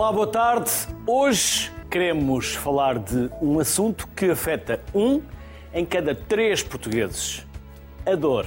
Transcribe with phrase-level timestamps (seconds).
[0.00, 0.70] Olá, boa tarde.
[1.04, 5.20] Hoje queremos falar de um assunto que afeta um
[5.74, 7.44] em cada três portugueses:
[8.06, 8.46] a dor.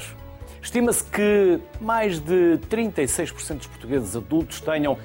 [0.61, 4.97] Estima-se que mais de 36% dos portugueses adultos tenham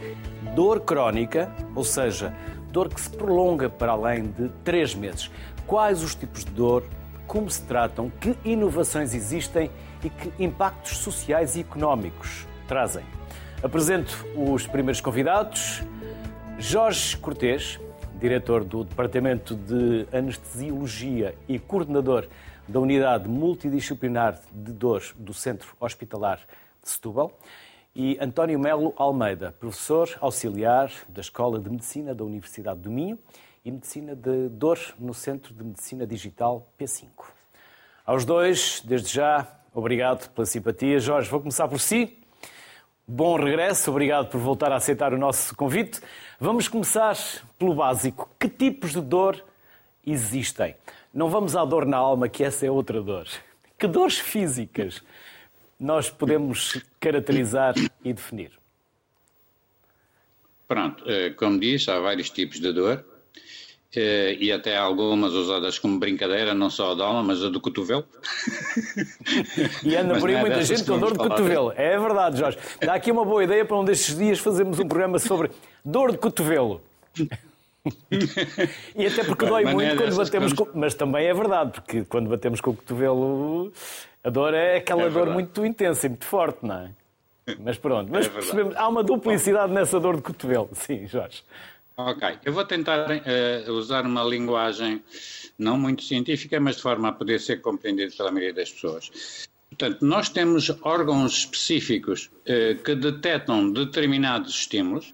[0.55, 2.33] dor crónica, ou seja,
[2.71, 5.29] dor que se prolonga para além de três meses.
[5.67, 6.85] Quais os tipos de dor?
[7.27, 8.09] Como se tratam?
[8.09, 9.69] Que inovações existem
[10.05, 13.05] e que impactos sociais e económicos trazem?
[13.65, 15.83] Apresento os primeiros convidados.
[16.59, 17.79] Jorge Cortês,
[18.19, 22.27] diretor do Departamento de Anestesiologia e coordenador
[22.67, 26.39] da Unidade Multidisciplinar de Dor do Centro Hospitalar
[26.83, 27.39] de Setúbal,
[27.95, 33.19] e António Melo Almeida, professor auxiliar da Escola de Medicina da Universidade do Minho
[33.65, 37.09] e Medicina de Dor no Centro de Medicina Digital P5.
[38.05, 40.99] Aos dois, desde já, obrigado pela simpatia.
[41.01, 42.19] Jorge, vou começar por si.
[43.09, 46.01] Bom regresso, obrigado por voltar a aceitar o nosso convite.
[46.41, 47.17] Vamos começar
[47.57, 48.29] pelo básico.
[48.37, 49.45] Que tipos de dor
[50.05, 50.75] existem?
[51.15, 53.29] Não vamos à dor na alma, que essa é outra dor.
[53.79, 55.05] Que dores físicas
[55.79, 58.51] nós podemos caracterizar e definir?
[60.67, 63.05] Pronto, eh, como diz, há vários tipos de dor.
[63.95, 67.61] Eh, e até algumas usadas como brincadeira, não só a da alma, mas a do
[67.61, 68.05] cotovelo.
[69.85, 71.73] E anda por aí é muita gente com dor de cotovelo.
[71.77, 72.59] É verdade, Jorge.
[72.85, 75.51] Dá aqui uma boa ideia para um destes dias fazermos um programa sobre
[75.85, 76.83] dor de cotovelo.
[78.95, 80.67] e até porque dói muito é quando batemos com...
[80.75, 83.73] Mas também é verdade, porque quando batemos com o cotovelo,
[84.23, 86.91] a dor é aquela é dor muito intensa e muito forte, não é?
[87.61, 90.69] Mas pronto, mas é percebemos, há uma duplicidade nessa dor de cotovelo.
[90.73, 91.45] Sim, Jorge.
[91.99, 95.03] Ok, eu vou tentar uh, usar uma linguagem
[95.59, 99.49] não muito científica, mas de forma a poder ser compreendido pela maioria das pessoas.
[99.71, 105.11] Portanto, nós temos órgãos específicos uh, que detectam determinados estímulos,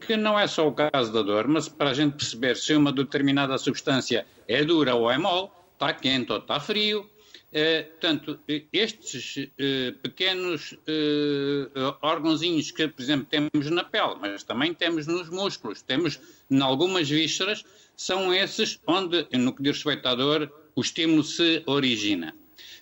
[0.00, 2.92] que não é só o caso da dor, mas para a gente perceber se uma
[2.92, 7.10] determinada substância é dura ou é mole, está quente ou está frio,
[7.52, 8.40] Uh, portanto,
[8.72, 15.28] estes uh, pequenos uh, órgãozinhos que, por exemplo, temos na pele, mas também temos nos
[15.28, 16.18] músculos, temos
[16.50, 17.62] em algumas vísceras,
[17.94, 22.34] são esses onde, no que diz respeito à dor, o estímulo se origina.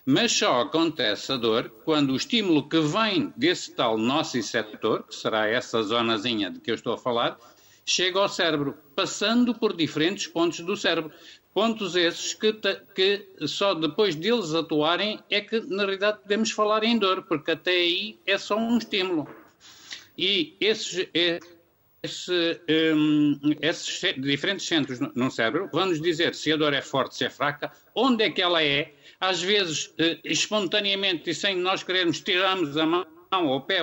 [0.06, 5.48] Mas só acontece a dor quando o estímulo que vem desse tal nociceptor, que será
[5.48, 7.38] essa zonazinha de que eu estou a falar,
[7.84, 11.12] chega ao cérebro, passando por diferentes pontos do cérebro.
[11.52, 12.52] Pontos esses que,
[12.94, 17.72] que, só depois deles atuarem é que, na realidade, podemos falar em dor, porque até
[17.72, 19.28] aí é só um estímulo.
[20.16, 21.08] E esses,
[22.02, 22.60] esse,
[22.94, 27.24] um, esses diferentes centros no, cérebro vão nos dizer se a dor é forte, se
[27.24, 28.94] é fraca, onde é que ela é.
[29.18, 33.82] Às vezes, eh, espontaneamente e sem nós querermos, tiramos a mão ou o pé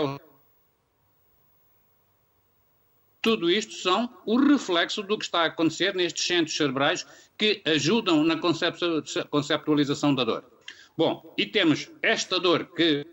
[3.28, 7.06] tudo isto são o reflexo do que está a acontecer nestes centros cerebrais
[7.38, 10.44] que ajudam na conceptualização da dor.
[10.98, 13.06] Bom, e temos esta dor que,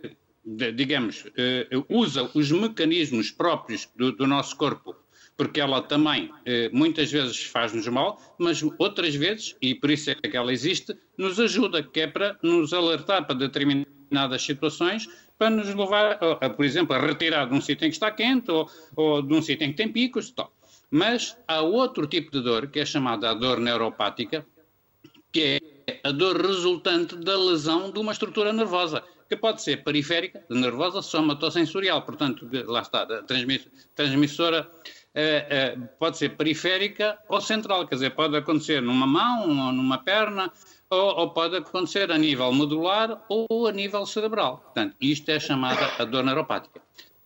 [0.75, 4.97] digamos, eh, usa os mecanismos próprios do, do nosso corpo,
[5.37, 10.15] porque ela também eh, muitas vezes faz-nos mal, mas outras vezes, e por isso é
[10.15, 15.75] que ela existe, nos ajuda, que é para nos alertar para determinadas situações para nos
[15.75, 16.19] levar,
[16.57, 19.43] por exemplo, a retirar de um sítio em que está quente ou, ou de um
[19.43, 20.54] sítio em que tem picos e tal.
[20.95, 24.47] Mas há outro tipo de dor, que é chamada a dor neuropática,
[25.33, 30.45] que é a dor resultante da lesão de uma estrutura nervosa, que pode ser periférica,
[30.49, 33.05] nervosa, somatosensorial, portanto, lá está,
[33.97, 34.71] transmissora
[35.15, 39.99] Uh, uh, pode ser periférica ou central, quer dizer, pode acontecer numa mão ou numa
[39.99, 40.53] perna,
[40.91, 44.59] ou, ou, pode acontecer a nível modular ou a nível cerebral.
[44.59, 46.83] Portanto, isto é chamada a dor neuropática.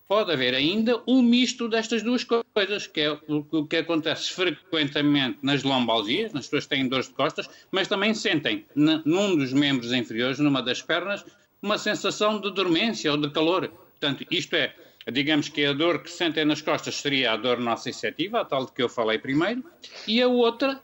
[0.08, 5.62] Pode haver ainda um misto destas duas coisas, que é o que acontece frequentemente nas
[5.62, 10.38] lombalgias, nas pessoas que têm dores de costas, mas também sentem num dos membros inferiores,
[10.38, 11.26] numa das pernas,
[11.60, 13.68] uma sensação de dormência ou de calor.
[13.68, 14.74] Portanto, isto é,
[15.12, 18.72] digamos que a dor que sentem nas costas seria a dor nociceptiva, a tal de
[18.72, 19.62] que eu falei primeiro,
[20.06, 20.80] e a outra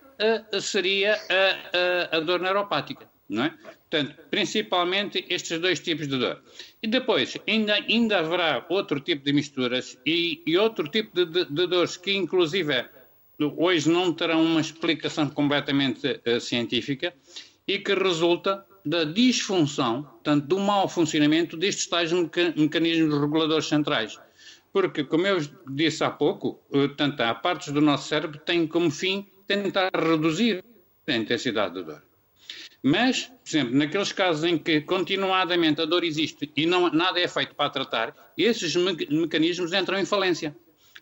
[0.61, 3.55] seria a, a, a, dor neuropática, não é?
[3.94, 6.43] Portanto, principalmente estes dois tipos de dor.
[6.82, 11.44] E depois, ainda, ainda haverá outro tipo de misturas e, e outro tipo de, de,
[11.44, 12.87] de, dores que, inclusive,
[13.56, 17.14] hoje não terão uma explicação completamente uh, científica
[17.69, 24.19] e que resulta da disfunção, portanto, do mau funcionamento destes tais meca mecanismos reguladores centrais.
[24.73, 25.38] Porque, como eu
[25.70, 30.64] disse há pouco, portanto, há partes do nosso cérebro que têm como fim tentar reduzir
[31.06, 32.14] a intensidade da dor.
[32.87, 37.27] Mas, por exemplo, naqueles casos em que continuadamente a dor existe e não, nada é
[37.27, 40.55] feito para tratar, esses me mecanismos entram em falência.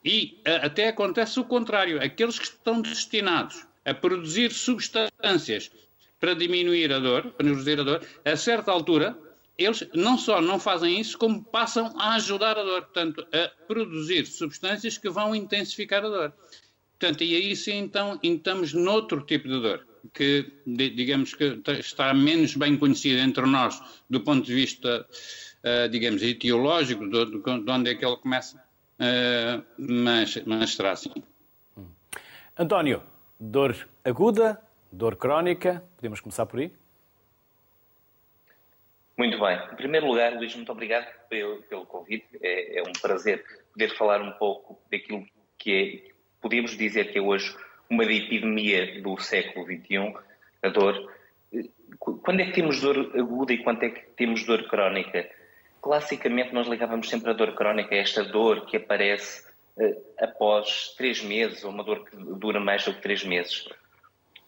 [0.05, 5.73] E até acontece o contrário, aqueles que estão destinados a produzir substâncias
[6.20, 9.19] para diminuir a dor, para reduzir a dor, a certa altura,
[9.58, 14.25] eles não só não fazem isso, como passam a ajudar a dor, portanto, a produzir
[14.26, 16.32] substâncias que vão intensificar a dor.
[16.93, 22.56] Portanto, e aí sim, então, estamos noutro tipo de dor, que, digamos que está menos
[22.56, 25.06] bem conhecida entre nós do ponto de vista,
[25.64, 31.12] uh, digamos, etiológico, de, de, onde é que ele começa, uh, mas, mas será assim.
[32.58, 33.02] António,
[33.38, 34.60] dor aguda,
[34.90, 36.72] dor crónica, podemos começar por aí?
[39.16, 39.58] Muito bem.
[39.72, 42.26] Em primeiro lugar, Luís, muito obrigado pelo, pelo convite.
[42.43, 45.25] É, é, um prazer poder falar um pouco daquilo
[45.58, 47.54] que é, podemos dizer que é hoje
[47.92, 50.14] uma epidemia do século XXI,
[50.62, 51.12] a dor.
[51.98, 55.28] Quando é que temos dor aguda e quando é que temos dor crónica?
[55.82, 59.46] Classicamente, nós ligávamos sempre a dor crónica esta dor que aparece
[59.76, 63.68] uh, após três meses, ou uma dor que dura mais do que três meses.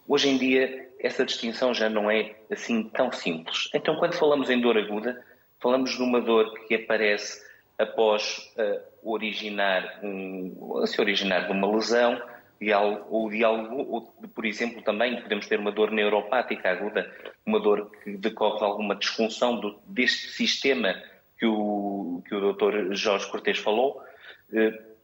[0.08, 3.68] Hoje em dia, essa distinção já não é assim tão simples.
[3.74, 5.22] Então, quando falamos em dor aguda,
[5.60, 7.44] falamos de uma dor que aparece
[7.78, 12.22] após uh, originar um, se originar de uma lesão
[12.60, 17.12] de algo, ou de algo, ou, por exemplo, também podemos ter uma dor neuropática aguda,
[17.44, 20.94] uma dor que decorre de alguma disfunção do, deste sistema
[21.38, 22.94] que o, que o Dr.
[22.94, 24.02] Jorge Cortes falou.
[24.50, 24.94] Uh,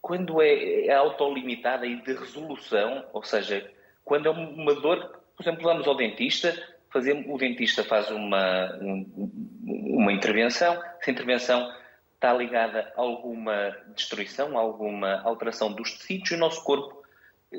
[0.00, 3.70] quando é, é autolimitada e de resolução, ou seja,
[4.04, 6.54] quando é uma dor, por exemplo, vamos ao dentista,
[6.90, 9.30] fazemos, o dentista faz uma, um,
[9.66, 11.70] uma intervenção, essa intervenção
[12.18, 17.04] está ligada a alguma destruição, a alguma alteração dos tecidos e o nosso corpo
[17.52, 17.58] eh,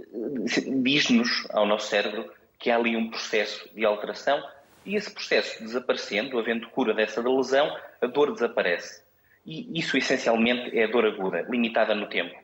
[0.84, 2.30] diz-nos ao nosso cérebro
[2.60, 4.44] que há ali um processo de alteração
[4.86, 9.02] e esse processo desaparecendo, havendo cura dessa lesão, a dor desaparece.
[9.46, 12.36] E isso essencialmente é a dor aguda, limitada no tempo.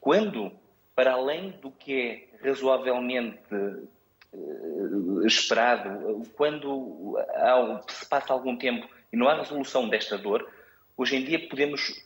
[0.00, 0.50] Quando,
[0.94, 9.16] para além do que é razoavelmente uh, esperado, quando há, se passa algum tempo e
[9.16, 10.48] não há resolução desta dor,
[10.96, 12.02] hoje em dia podemos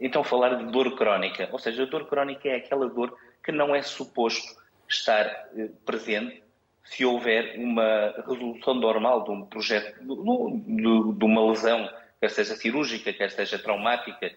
[0.00, 1.48] então falar de dor crónica.
[1.52, 6.42] Ou seja, a dor crónica é aquela dor que não é suposto estar uh, presente
[6.84, 11.88] se houver uma resolução normal de um projeto, de, uma lesão,
[12.20, 14.32] quer seja cirúrgica, quer seja traumática,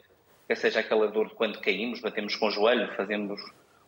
[0.47, 3.41] quer seja aquela dor de quando caímos, batemos com o joelho, fazemos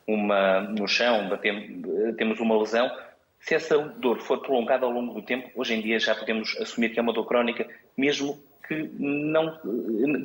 [0.07, 2.89] uma, no chão, batemos, temos uma lesão,
[3.39, 6.89] se essa dor for prolongada ao longo do tempo, hoje em dia já podemos assumir
[6.89, 9.57] que é uma dor crónica, mesmo que não,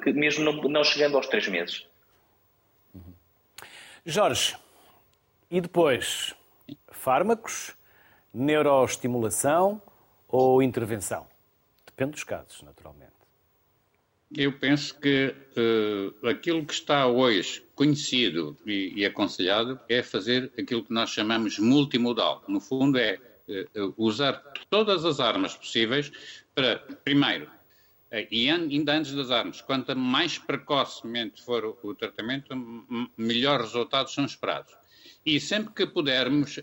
[0.01, 1.87] que mesmo não, não chegando aos três meses.
[4.05, 4.57] Jorge,
[5.51, 6.35] e depois,
[6.91, 7.77] fármacos,
[8.33, 9.81] neuroestimulação
[10.29, 11.27] ou intervenção?
[11.85, 13.13] Depende dos casos, naturalmente.
[14.35, 20.85] Eu penso que uh, aquilo que está hoje conhecido e, e, aconselhado é fazer aquilo
[20.85, 22.45] que nós chamamos multimodal.
[22.47, 24.35] No fundo, é uh, usar
[24.71, 26.13] todas as armas possíveis
[26.55, 27.51] para, primeiro,
[28.31, 32.55] e ainda antes das armas, quanto mais precocemente for o, tratamento,
[33.17, 34.73] melhores resultados são esperados.
[35.25, 36.59] E sempre que pudermos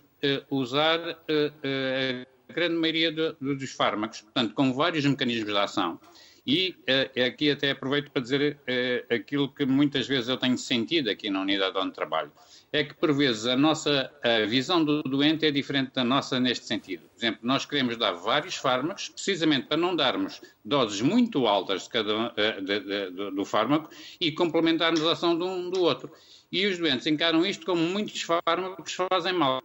[0.49, 5.99] usar a grande maioria dos fármacos, portanto, com vários mecanismos de ação
[6.47, 11.09] e uh, aqui até aproveito para dizer uh, aquilo que muitas vezes eu tenho sentido
[11.09, 12.31] aqui na unidade onde trabalho.
[12.71, 16.65] É que, por vezes, a nossa a visão do doente é diferente da nossa neste
[16.65, 17.03] sentido.
[17.09, 21.89] Por exemplo, nós queremos dar vários fármacos, precisamente para não darmos doses muito altas de
[21.89, 23.89] cada, uh, de, de, de, do fármaco
[24.19, 26.09] e complementarmos a ação de um do outro.
[26.49, 29.61] E os doentes encaram isto como muitos fármacos fazem mal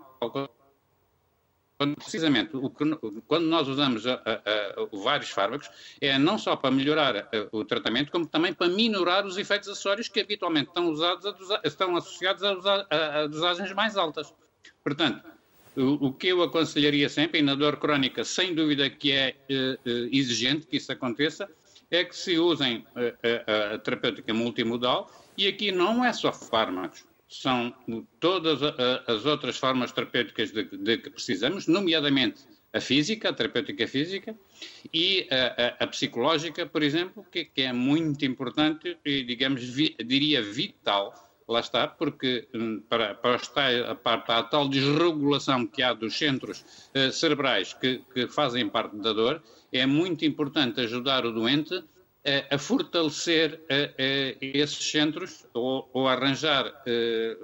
[1.83, 2.85] quando, precisamente, o que,
[3.27, 5.69] quando nós usamos a, a, a, vários fármacos,
[6.01, 10.21] é não só para melhorar o tratamento, como também para minorar os efeitos acessórios que
[10.21, 11.25] habitualmente estão, usados
[11.65, 14.33] estão associados a, dosagens mais altas.
[14.85, 15.27] Portanto,
[15.77, 20.09] o, que eu aconselharia sempre, e na dor crónica, sem dúvida que é eh, eh,
[20.13, 21.51] exigente que isso aconteça,
[21.91, 27.75] é que se usem eh, a terapêutica multimodal, e aqui não é só fármacos são
[28.21, 28.61] todas
[29.07, 34.37] as outras formas terapêuticas de, de, que precisamos, nomeadamente a física, a terapêutica física,
[34.93, 39.95] e a, a, a psicológica, por exemplo, que, que, é muito importante e, digamos, vi,
[40.05, 41.15] diria vital,
[41.49, 46.65] lá está, porque hum, para, para, estar, para, a tal desregulação que há dos centros
[46.95, 51.83] uh, cerebrais que, que fazem parte da dor, é muito importante ajudar o doente
[52.51, 53.61] a, fortalecer
[54.41, 57.37] esses centros ou, ou arranjar eh,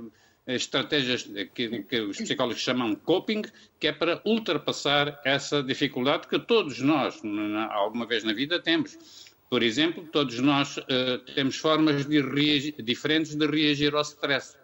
[0.54, 3.42] estratégias que, que, os psicólogos chamam coping,
[3.78, 8.99] que é para ultrapassar essa dificuldade que todos nós, na, alguma vez na vida, temos.
[9.50, 14.56] Por exemplo, todos nós uh, temos formas de reagir, diferentes de reagir ao stress.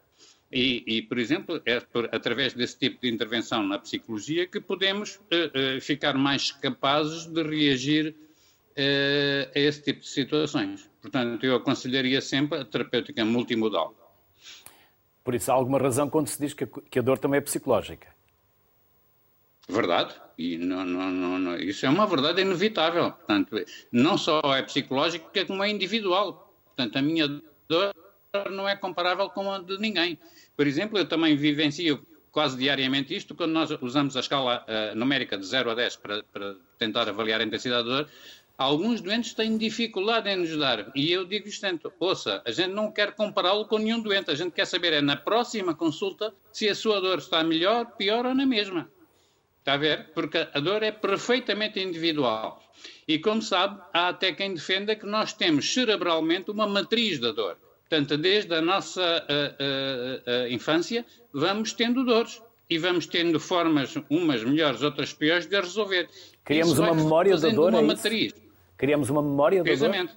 [0.50, 5.16] E, e, por exemplo, é por, através desse tipo de intervenção na psicologia que podemos
[5.16, 8.14] uh, uh, ficar mais capazes de reagir
[8.76, 10.88] a esse tipo de situações.
[11.00, 13.94] Portanto, eu aconselharia sempre a terapêutica multimodal.
[15.22, 17.40] Por isso, há alguma razão quando se diz que a, que a dor também é
[17.40, 18.08] psicológica?
[19.66, 23.12] Verdade, e não, não, não, isso é uma verdade inevitável.
[23.12, 26.54] Portanto, não só é psicológica, como é individual.
[26.66, 27.28] Portanto, a minha
[27.68, 27.94] dor
[28.50, 30.18] não é comparável com a de ninguém.
[30.56, 35.38] Por exemplo, eu também vivencio quase diariamente isto quando nós usamos a escala uh, numérica
[35.38, 38.10] de 0 a 10 para, para tentar avaliar a intensidade da dor.
[38.56, 40.92] Alguns doentes têm dificuldade em nos dar.
[40.94, 44.30] E eu digo isto tanto, ouça, a gente não quer compará-lo com nenhum doente.
[44.30, 48.24] A gente quer saber é na próxima consulta se a sua dor está melhor, pior
[48.24, 48.88] ou na mesma.
[49.58, 50.10] Está a ver?
[50.14, 52.62] Porque a dor é perfeitamente individual.
[53.08, 57.56] E como sabe, há até quem defenda que nós temos cerebralmente uma matriz da dor.
[57.88, 62.40] Portanto, desde a nossa a, a, a infância, vamos tendo dores.
[62.68, 66.08] E vamos tendo formas, umas melhores, outras piores, de resolver.
[66.42, 68.32] Criamos uma memória da dor, uma é matriz.
[68.84, 69.64] Criamos uma memória dor?
[69.64, 70.14] Precisamente.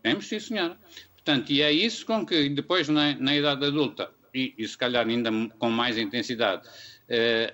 [0.00, 0.78] Temos, sim, senhora.
[1.12, 5.04] Portanto, e é isso com que depois, na, na idade adulta, e, e se calhar
[5.04, 6.68] ainda com mais intensidade,
[7.08, 7.52] eh,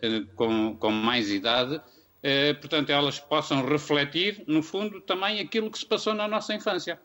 [0.00, 1.80] eh, com, com mais idade,
[2.22, 7.00] eh, portanto, elas possam refletir, no fundo, também aquilo que se passou na nossa infância.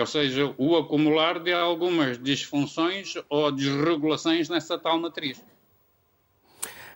[0.00, 5.44] Ou seja, o acumular de algumas disfunções ou desregulações nessa tal matriz.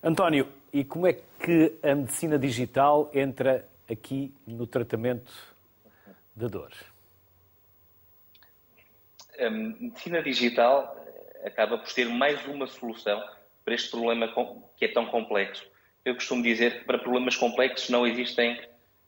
[0.03, 5.33] António, e como é que a medicina digital entra aqui no tratamento
[6.35, 6.73] da dor?
[9.38, 10.97] A medicina digital
[11.45, 13.23] acaba por ser mais uma solução
[13.64, 14.33] para este problema
[14.76, 15.64] que é tão complexo.
[16.05, 18.61] Eu costumo dizer que para problemas complexos não existem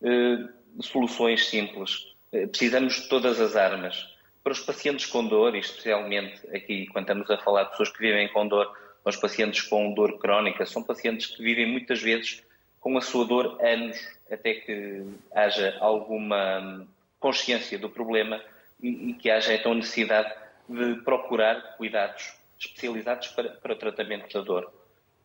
[0.03, 0.49] eh,
[0.81, 2.15] soluções simples.
[2.33, 4.17] Eh, precisamos de todas as armas.
[4.43, 8.01] Para os pacientes com dor, e especialmente aqui quando estamos a falar de pessoas que
[8.01, 8.73] vivem com dor,
[9.05, 12.45] os pacientes com dor crónica, são pacientes que vivem muitas vezes
[12.81, 13.99] com a sua dor anos
[14.31, 15.05] até que
[15.35, 16.87] haja alguma
[17.19, 18.43] consciência do problema
[18.83, 20.33] e, que haja então necessidade
[20.69, 24.73] de procurar cuidados especializados para, para o tratamento da dor.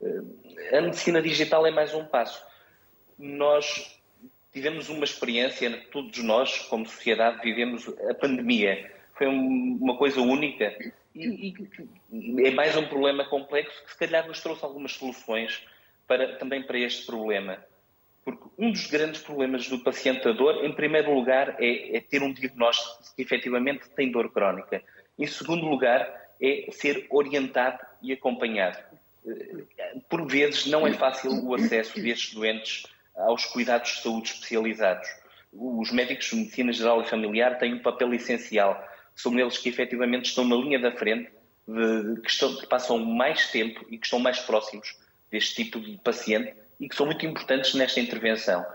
[0.01, 2.43] Eh, a medicina digital é mais um passo.
[3.17, 3.99] Nós
[4.51, 8.91] tivemos uma experiência, todos nós, como sociedade, vivemos a pandemia.
[9.15, 10.75] Foi uma coisa única
[11.15, 11.53] e,
[12.11, 15.63] e é mais um problema complexo que se calhar nos trouxe algumas soluções
[16.07, 17.63] para, também para este problema.
[18.23, 22.21] Porque um dos grandes problemas do paciente da dor, em primeiro lugar, é, é ter
[22.23, 24.81] um diagnóstico que efetivamente tem dor crónica.
[25.17, 26.09] Em segundo lugar,
[26.41, 28.77] é ser orientado e acompanhado.
[30.09, 32.83] Por vezes não é fácil o acesso destes doentes
[33.15, 35.07] aos cuidados de saúde especializados.
[35.51, 38.83] Os médicos de medicina geral e familiar têm um papel essencial.
[39.15, 41.31] São eles que efetivamente estão na linha da frente,
[41.67, 44.97] de, que, estão, que passam mais tempo e que estão mais próximos
[45.29, 48.65] deste tipo de paciente e que são muito importantes nesta intervenção.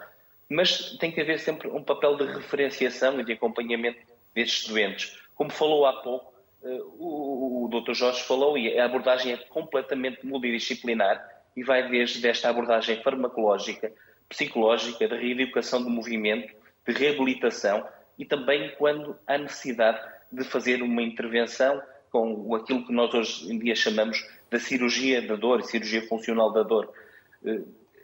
[0.48, 4.00] Mas tem que haver sempre um papel de referenciação e de acompanhamento
[4.34, 5.18] destes doentes.
[5.34, 7.92] Como falou há pouco, eh, o, Dr.
[7.92, 11.22] Jorge falou e a abordagem é completamente multidisciplinar
[11.56, 13.92] e vai desde esta abordagem farmacológica,
[14.28, 16.54] psicológica, de reeducação do movimento,
[16.86, 17.86] de reabilitação
[18.18, 20.00] e também quando há necessidade
[20.32, 25.36] de fazer uma intervenção com aquilo que nós hoje em dia chamamos da cirurgia da
[25.36, 26.92] dor, cirurgia funcional da dor.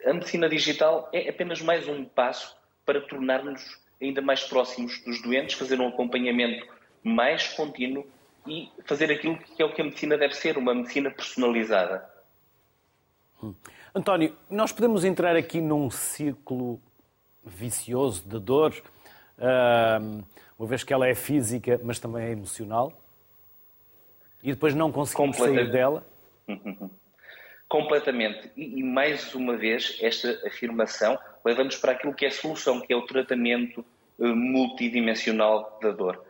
[0.05, 5.55] A medicina digital é apenas mais um passo para tornarmos ainda mais próximos dos doentes,
[5.55, 6.67] fazer um acompanhamento
[7.03, 8.05] mais contínuo
[8.45, 12.07] e fazer aquilo que é o que a medicina deve ser, uma medicina personalizada.
[13.41, 13.55] Hum.
[13.95, 16.79] António, nós podemos entrar aqui num círculo
[17.43, 18.75] vicioso de dor,
[20.59, 22.93] uma vez que ela é física, mas também é emocional,
[24.43, 26.05] e depois não conseguimos sair dela?
[27.67, 28.51] Completamente.
[28.55, 32.95] E, mais uma vez, esta afirmação leva-nos para aquilo que é a solução, que é
[32.95, 33.83] o tratamento
[34.19, 36.23] eh, multidimensional da dor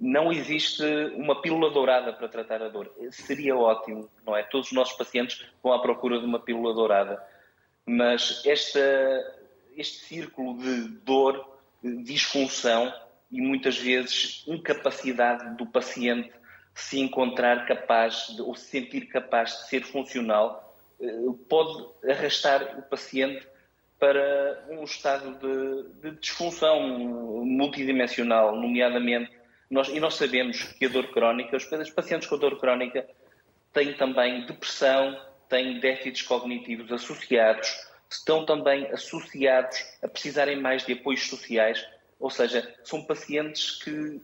[0.00, 0.84] não existe
[1.16, 2.92] uma pílula dourada para tratar a dor.
[3.10, 4.42] Seria ótimo, não é?
[4.44, 7.22] Todos os nossos pacientes vão à procura de uma pílula dourada.
[7.84, 8.80] Mas esta,
[9.76, 12.92] este círculo de dor, disfunção
[13.30, 16.32] e muitas vezes incapacidade do paciente
[16.80, 21.06] se encontrar capaz de, ou se sentir capaz de ser funcional eh,
[21.48, 23.46] pode arrastar o paciente
[23.98, 26.80] para um estado de, de disfunção
[27.44, 29.36] multidimensional, nomeadamente
[29.68, 33.04] nós, e nós sabemos que a dor crónica, os pacientes com dor crónica
[33.72, 37.68] têm também depressão, têm déficits cognitivos associados,
[38.08, 41.84] estão também associados a precisarem mais de apoios sociais,
[42.20, 44.20] Ou seja, são pacientes que,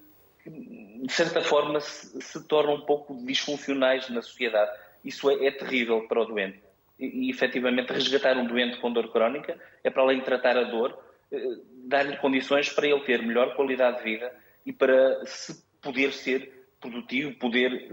[0.47, 4.71] de certa forma, se, se, tornam um pouco disfuncionais na sociedade.
[5.05, 6.61] Isso é, é terrível para o doente.
[6.99, 10.65] E, e, efetivamente, resgatar um doente com dor crónica é, para além de tratar a
[10.65, 10.99] dor,
[11.33, 14.33] eh, dar-lhe condições para ele ter melhor qualidade de vida
[14.65, 17.91] e para se poder ser produtivo, poder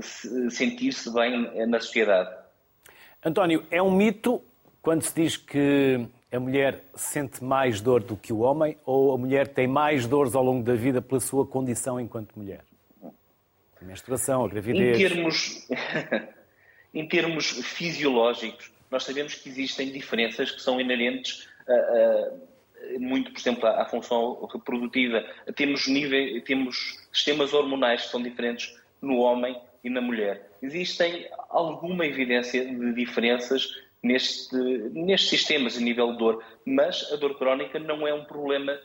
[0.50, 2.29] sentir-se bem na sociedade.
[3.24, 4.43] António, é um mito
[4.81, 9.17] quando se diz que a mulher sente mais dor do que o homem ou a
[9.17, 12.63] mulher tem mais dores ao longo da vida pela sua condição enquanto mulher?
[13.81, 14.97] A menstruação, a gravidez.
[14.97, 15.67] Em termos,
[16.93, 22.31] em termos fisiológicos, nós sabemos que existem diferenças que são inerentes a, a
[23.00, 25.23] muito, por exemplo, à, função reprodutiva.
[25.55, 30.50] Temos, nível, temos sistemas hormonais que são diferentes no homem e na mulher.
[30.61, 33.67] Existem alguma evidência de diferenças
[34.03, 34.55] neste,
[34.93, 38.77] nestes sistemas a nível de dor, mas a dor crónica não é um problema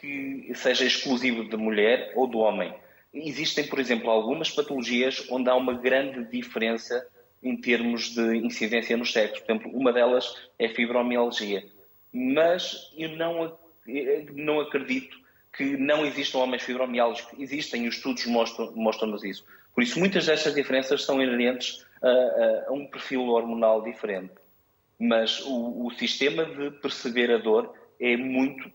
[0.00, 2.74] que seja exclusivo da mulher ou do homem.
[3.12, 7.06] Existem, por exemplo, algumas patologias onde há uma grande diferença
[7.42, 9.40] em termos de incidência nos sexos.
[9.40, 11.66] Por exemplo, uma delas é a fibromialgia.
[12.12, 13.58] Mas eu não,
[14.32, 15.20] não acredito
[15.54, 17.38] que não existam homens fibromialgicos.
[17.38, 19.44] Existem, e os estudos mostram-nos mostram isso.
[19.74, 24.32] Por isso, muitas destas diferenças são inerentes a, a, a um perfil hormonal diferente
[25.02, 28.70] mas o, o, sistema de perceber a dor é muito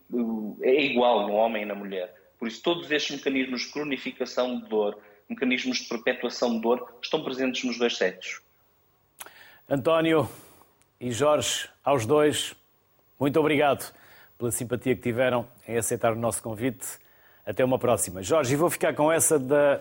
[0.60, 2.14] é igual no homem e na mulher.
[2.38, 7.24] Por isso, todos estes mecanismos de cronificação de dor, mecanismos de perpetuação de dor, estão
[7.24, 8.42] presentes nos dois sexos.
[9.66, 10.28] António
[11.00, 12.54] e Jorge, aos dois,
[13.18, 13.90] muito obrigado
[14.36, 16.86] pela simpatia que tiveram em aceitar o nosso convite.
[17.44, 18.22] Até uma próxima.
[18.22, 19.80] Jorge, e vou ficar com essa da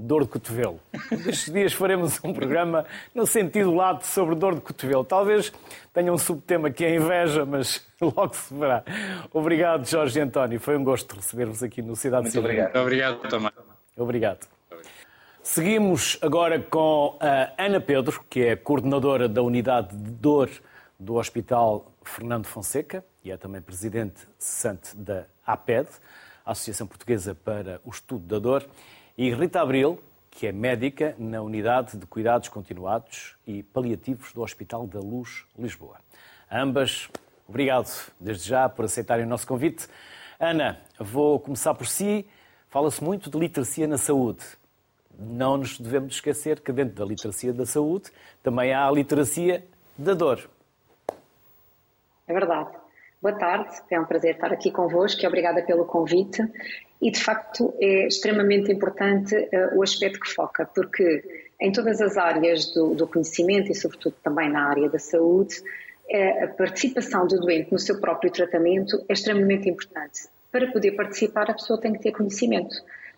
[0.00, 0.80] dor de cotovelo.
[1.10, 5.04] Estes dias faremos um programa no sentido lato sobre dor de cotovelo.
[5.04, 5.52] Talvez
[5.92, 8.82] tenha um subtema que é inveja, mas logo se verá.
[9.32, 10.58] Obrigado, Jorge e António.
[10.58, 12.76] Foi um gosto receber-vos aqui no Cidade Muito obrigado.
[12.76, 13.50] Obrigado também.
[13.96, 14.46] Obrigado.
[15.42, 20.50] Seguimos agora com a Ana Pedro, que é coordenadora da unidade de dor
[20.98, 25.88] do Hospital Fernando Fonseca e é também presidente cessante da APED,
[26.44, 28.66] Associação Portuguesa para o Estudo da Dor.
[29.20, 34.86] E Rita Abril, que é médica na Unidade de Cuidados Continuados e Paliativos do Hospital
[34.86, 35.98] da Luz, Lisboa.
[36.50, 37.10] Ambas,
[37.46, 37.86] obrigado
[38.18, 39.86] desde já por aceitarem o nosso convite.
[40.38, 42.26] Ana, vou começar por si.
[42.70, 44.42] Fala-se muito de literacia na saúde.
[45.18, 48.10] Não nos devemos esquecer que dentro da literacia da saúde
[48.42, 49.62] também há a literacia
[49.98, 50.48] da dor.
[52.26, 52.79] É verdade.
[53.22, 56.42] Boa tarde, é um prazer estar aqui convosco e obrigada pelo convite
[57.02, 61.22] e de facto é extremamente importante uh, o aspecto que foca, porque
[61.60, 66.44] em todas as áreas do, do conhecimento e sobretudo também na área da saúde, uh,
[66.44, 70.26] a participação do doente no seu próprio tratamento é extremamente importante.
[70.50, 72.74] Para poder participar, a pessoa tem que ter conhecimento.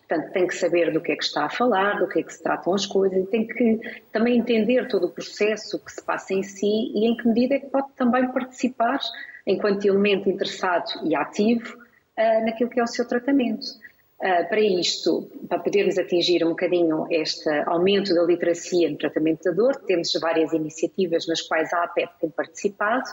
[0.09, 2.35] Portanto, tem que saber do que é que está a falar, do que é que
[2.35, 3.79] se tratam as coisas, e tem que
[4.11, 7.61] também entender todo o processo que se passa em si e em que medida é
[7.61, 8.99] que pode também participar
[9.47, 13.67] enquanto elemento interessado e ativo uh, naquilo que é o seu tratamento.
[14.21, 19.51] Uh, para isto, para podermos atingir um bocadinho este aumento da literacia no tratamento da
[19.51, 23.09] dor, temos várias iniciativas nas quais a APEP tem participado.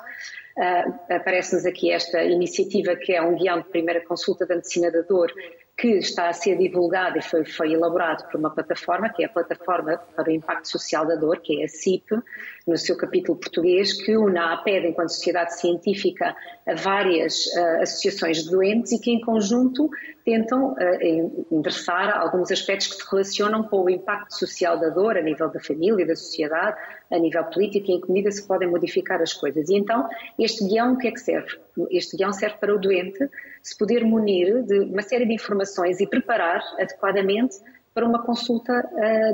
[0.56, 5.02] Uh, Aparece-nos aqui esta iniciativa que é um guião de primeira consulta da medicina da
[5.02, 5.34] dor,
[5.80, 9.30] que está a ser divulgado e foi, foi, elaborado por uma plataforma, que é a
[9.30, 12.20] Plataforma para o Impacto Social da Dor, que é a CIP,
[12.68, 16.36] no seu capítulo português, que une a enquanto sociedade científica,
[16.70, 19.90] a várias uh, associações de doentes e que, em conjunto,
[20.24, 25.22] tentam uh, endereçar alguns aspectos que se relacionam com o impacto social da dor a
[25.22, 26.78] nível da família, da sociedade,
[27.12, 29.70] a nível político e em que medida se podem modificar as coisas.
[29.70, 31.58] E então, este guião, o que é que serve?
[31.90, 33.30] Este guião serve para o doente
[33.64, 37.56] se poder munir de uma série de informações e preparar adequadamente
[37.94, 38.88] para uma consulta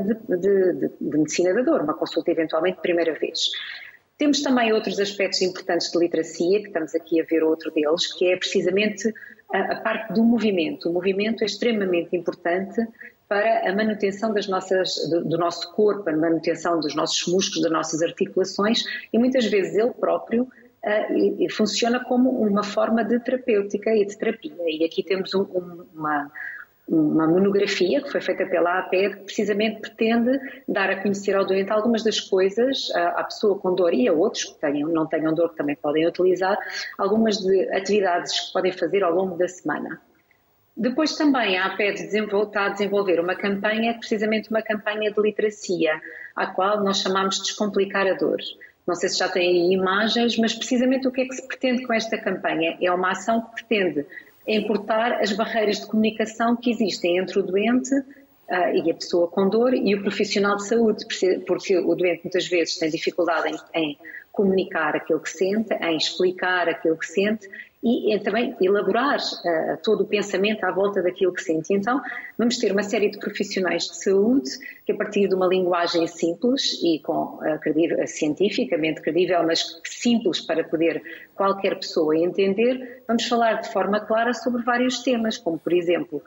[0.06, 3.50] de, de, de, de, medicina da dor, uma consulta eventualmente de primeira vez.
[4.18, 8.32] Temos também outros aspectos importantes de literacia, que estamos aqui a ver outro deles, que
[8.32, 9.14] é precisamente
[9.52, 10.90] a, a parte do movimento.
[10.90, 12.88] O movimento é extremamente importante
[13.28, 17.72] para a manutenção das nossas, do, do, nosso corpo, a manutenção dos nossos músculos, das
[17.72, 24.06] nossas articulações e muitas vezes ele próprio uh, funciona como uma forma de terapêutica e
[24.06, 24.64] de terapia.
[24.68, 26.32] E aqui temos um, um, uma,
[26.88, 31.72] uma monografia que foi feita pela APED que precisamente pretende dar a conhecer ao doente
[31.72, 35.50] algumas das coisas, à pessoa com dor e a outros que tenham, não tenham dor
[35.50, 36.58] que também podem utilizar,
[36.98, 40.00] algumas de atividades que podem fazer ao longo da semana.
[40.78, 46.00] Depois também a APED está a desenvolver uma campanha, precisamente uma campanha de literacia,
[46.36, 48.40] à qual nós chamamos de Descomplicar a Dor.
[48.86, 51.88] Não sei se já têm aí imagens, mas precisamente o que é que se pretende
[51.88, 52.78] com esta campanha?
[52.80, 54.06] É uma ação que pretende
[54.48, 57.94] importar as barreiras de comunicação que existem entre o doente
[58.48, 61.04] Uh, e a pessoa com dor e o profissional de saúde,
[61.48, 63.98] porque o doente muitas vezes tem dificuldade em, em
[64.32, 67.50] comunicar aquilo que sente, em explicar aquilo que sente
[67.86, 71.72] e em também elaborar uh, todo o pensamento à volta daquilo que sente.
[71.72, 72.02] Então,
[72.36, 74.50] vamos ter uma série de profissionais de saúde
[74.84, 80.42] que, a partir de uma linguagem simples e com uh, credível, cientificamente credível, mas simples
[80.42, 81.00] para poder
[81.36, 86.24] qualquer pessoa entender, vamos falar de forma clara sobre vários temas, como, por exemplo,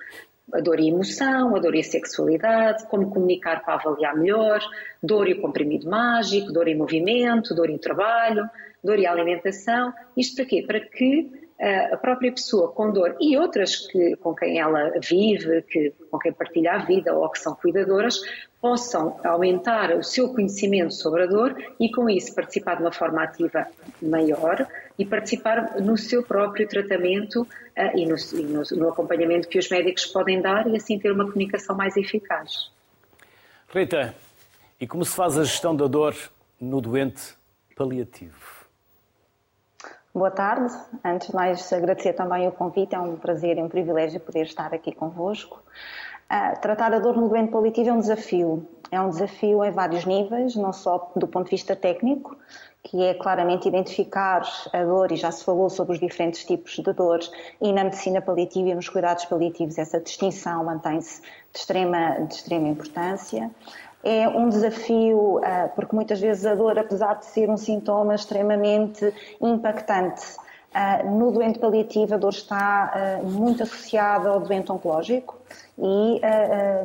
[0.54, 4.60] a dor e emoção, a dor e a sexualidade, como comunicar para avaliar melhor,
[5.02, 8.48] dor e o comprimido mágico, dor e movimento, dor e trabalho,
[8.82, 9.92] dor e alimentação.
[10.16, 10.64] Isto para quê?
[10.66, 15.62] Para que eh, a própria pessoa com dor e outras que, com quem ela vive,
[15.62, 18.20] que, com quem partilha a vida ou que são cuidadoras,
[18.60, 23.22] possam aumentar o seu conhecimento sobre a dor e, com isso, participar de uma forma
[23.22, 23.66] ativa
[24.00, 24.66] maior
[24.98, 29.68] e participar no seu próprio tratamento uh, e, no, e no, no acompanhamento que os
[29.68, 32.70] médicos podem dar e, assim, ter uma comunicação mais eficaz.
[33.68, 34.14] Rita,
[34.80, 36.16] e como se faz a gestão da dor
[36.60, 37.34] no doente
[37.76, 38.57] paliativo?
[40.18, 40.74] Boa tarde.
[41.04, 42.92] Antes de mais, agradecer também o convite.
[42.92, 45.62] É um prazer e um privilégio poder estar aqui convosco.
[46.28, 48.68] Uh, tratar a dor no doente paliativo é um desafio.
[48.90, 52.36] É um desafio em vários níveis, não só do ponto de vista técnico,
[52.82, 56.92] que é claramente identificar a dor, e já se falou sobre os diferentes tipos de
[56.92, 57.20] dor,
[57.60, 62.66] e na medicina paliativa e nos cuidados paliativos essa distinção mantém-se de extrema, de extrema
[62.66, 63.50] importância.
[64.02, 69.12] É um desafio, ah, porque muitas vezes a dor, apesar de ser um sintoma extremamente
[69.40, 70.22] impactante,
[70.72, 75.36] ah, no doente paliativo a dor está ah, muito associada ao doente oncológico
[75.80, 76.20] e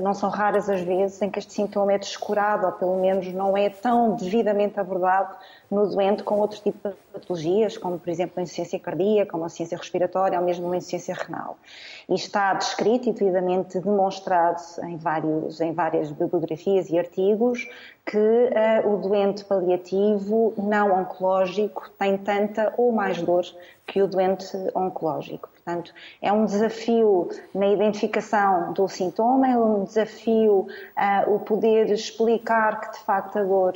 [0.02, 3.58] não são raras as vezes em que este sintoma é descurado ou pelo menos não
[3.58, 5.36] é tão devidamente abordado
[5.74, 9.48] no doente com outro tipo de patologias, como por exemplo a insuficiência cardíaca, como a
[9.48, 11.58] insuficiência respiratória ou mesmo a insuficiência renal.
[12.08, 17.68] E está descrito e devidamente demonstrado em, vários, em várias bibliografias e artigos
[18.06, 23.46] que uh, o doente paliativo não oncológico tem tanta ou mais dor
[23.88, 25.50] que o doente oncológico.
[25.50, 32.82] Portanto, é um desafio na identificação do sintoma, é um desafio uh, o poder explicar
[32.82, 33.74] que de facto a dor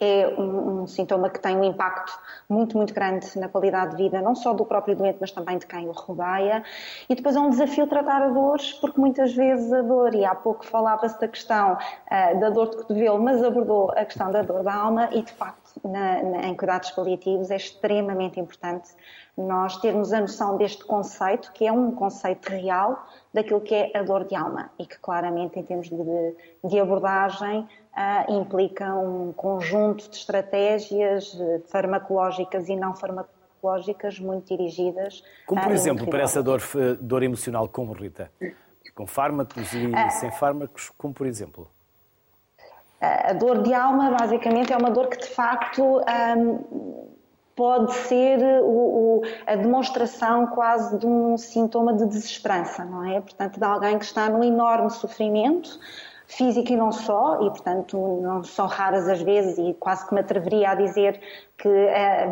[0.00, 2.12] é um, um, sintoma que tem um impacto
[2.48, 5.66] muito, muito grande na qualidade de vida, não só do próprio doente, mas também de
[5.66, 6.62] quem o rodeia.
[7.08, 10.34] E depois é um desafio tratar a dores, porque muitas vezes a dor, e há
[10.34, 14.62] pouco falava-se da questão uh, da dor de cotovelo, mas abordou a questão da dor
[14.62, 18.90] da alma, e de facto, na, na, em cuidados paliativos, é extremamente importante
[19.38, 24.02] nós termos a noção deste conceito, que é um conceito real, daquilo que é a
[24.02, 26.34] dor de alma e que claramente em termos de,
[26.64, 35.24] de abordagem uh, implica um conjunto de estratégias eh, farmacológicas e não farmacológicas muito dirigidas.
[35.46, 36.62] Como por exemplo, para essa dor,
[37.00, 38.30] dor emocional, como Rita?
[38.94, 41.68] Com fármacos e uh, sem fármacos, como por exemplo?
[43.00, 46.00] A dor de alma, basicamente, é uma dor que de facto
[46.36, 47.08] um,
[47.54, 53.20] pode ser o, o, a demonstração quase de um sintoma de desesperança, não é?
[53.20, 55.78] Portanto, de alguém que está num enorme sofrimento,
[56.28, 60.20] físico e não só, e portanto não são raras as vezes, e quase que me
[60.20, 61.20] atreveria a dizer
[61.58, 62.26] que eh,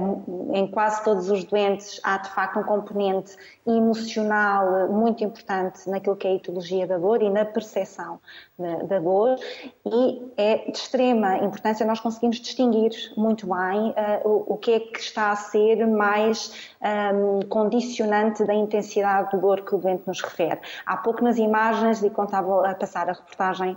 [0.54, 3.36] em quase todos os doentes há de facto um componente
[3.66, 8.20] emocional muito importante naquilo que é a etiologia da dor e na percepção
[8.58, 9.36] da dor
[9.84, 14.98] e é de extrema importância nós conseguimos distinguir muito bem uh, o, que é que
[14.98, 16.72] está a ser mais
[17.14, 20.60] um, condicionante da intensidade de dor que o doente nos refere.
[20.86, 23.76] Há pouco nas imagens, e estava a passar a reportagem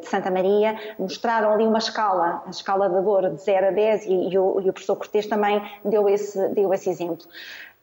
[0.00, 4.04] de Santa Maria, mostraram ali uma escala, a escala da dor de 0 a 10
[4.04, 7.26] e, e o e o professor Cortes também deu esse, deu esse exemplo.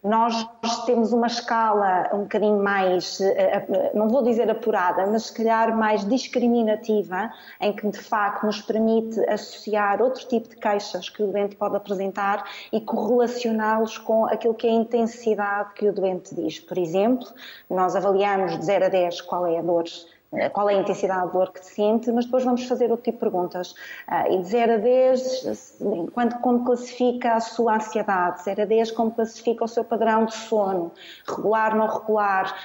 [0.03, 0.47] Nós
[0.85, 5.75] temos uma escala um bocadinho mais, eh, eh, não vou dizer apurada, mas se calhar
[5.75, 11.27] mais discriminativa, em que de facto nos permite associar outro tipo de queixas que o
[11.31, 16.59] doente pode apresentar e correlacioná-los com aquilo que é a intensidade que o doente diz.
[16.59, 17.27] Por exemplo,
[17.67, 20.14] nós avaliamos de 0 a 10 qual é a dor eh,
[20.53, 23.19] qual é a intensidade de dor que sente, mas depois vamos fazer outro tipo de
[23.19, 23.71] perguntas.
[24.07, 25.79] Uh, e de 0 a 10,
[26.13, 28.37] quando, como classifica a sua ansiedade?
[28.37, 30.91] De 0 a 10, como classifica o seu padrão de sono?
[31.27, 32.55] Regular, não regular?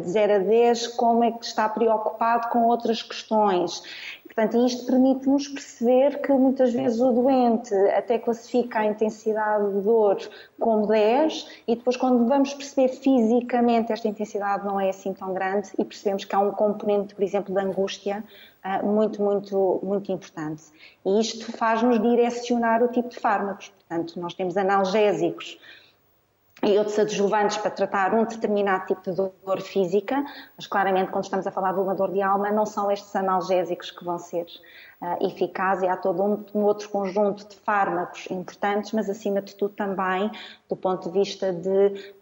[0.00, 3.82] De 0 a 10, como é que está preocupado com outras questões?
[4.36, 10.18] Portanto, isto permite-nos perceber que muitas vezes o doente até classifica a intensidade de dor
[10.60, 15.70] como 10 e depois quando vamos perceber fisicamente esta intensidade não é assim tão grande
[15.78, 18.22] e percebemos que há um componente, por exemplo, de angústia
[18.62, 20.64] ah, muito, muito, muito importante.
[21.06, 23.70] E isto faz-nos direcionar o tipo de fármacos.
[23.70, 25.58] Portanto, nós temos analgésicos
[26.62, 30.24] e outros adjuvantes para tratar um determinado tipo de dor física,
[30.56, 33.90] mas claramente quando estamos a falar de uma dor de alma, não são estes analgésicos
[33.90, 34.46] que vão ser
[35.02, 39.54] uh, eficazes e há todo um, um, outro conjunto de fármacos importantes, mas acima de
[39.54, 40.30] tudo também
[40.66, 41.68] do ponto de vista de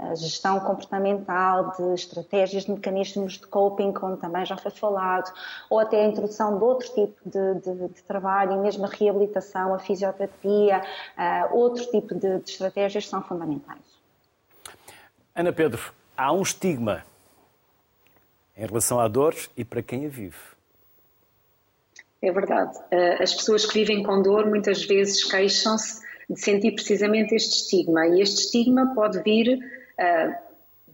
[0.00, 5.32] uh, gestão comportamental, de estratégias, de mecanismos de coping, como também já foi falado,
[5.70, 9.72] ou até a introdução de outro tipo de, de, de trabalho, e mesmo a reabilitação,
[9.72, 10.82] a fisioterapia,
[11.16, 13.93] uh, outro tipo de, de estratégias são fundamentais.
[15.34, 17.04] Ana Pedro, há um estigma
[18.56, 20.36] em relação à dor e para quem a vive.
[22.22, 22.78] É verdade.
[22.90, 28.06] Eh, as pessoas que vivem com dor muitas vezes queixam-se de sentir precisamente este estigma.
[28.06, 30.34] E este estigma pode vir uh,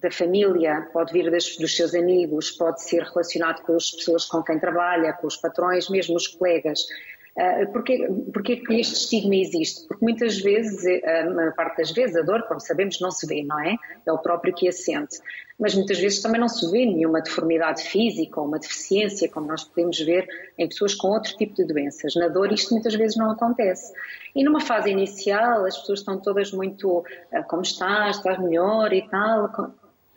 [0.00, 4.42] da família, pode vir das, dos seus amigos, pode ser relacionado com as pessoas com
[4.42, 6.86] quem trabalha, com os patrões, mesmo os colegas.
[7.36, 9.86] Uh, porquê, porquê que este estigma existe?
[9.86, 13.26] Porque muitas vezes, eh, a maior parte das vezes, a dor, como sabemos, não se
[13.26, 13.76] vê, não é?
[14.04, 15.18] É o próprio que a sente.
[15.58, 19.62] Mas muitas vezes também não se vê nenhuma deformidade física ou uma deficiência, como nós
[19.62, 20.26] podemos ver
[20.58, 22.14] em pessoas com outro tipo de doenças.
[22.14, 23.92] Na dor, isto muitas vezes não acontece.
[24.34, 29.06] E numa fase inicial, as pessoas estão todas muito, ah, como estás, estás melhor e
[29.08, 29.50] tal,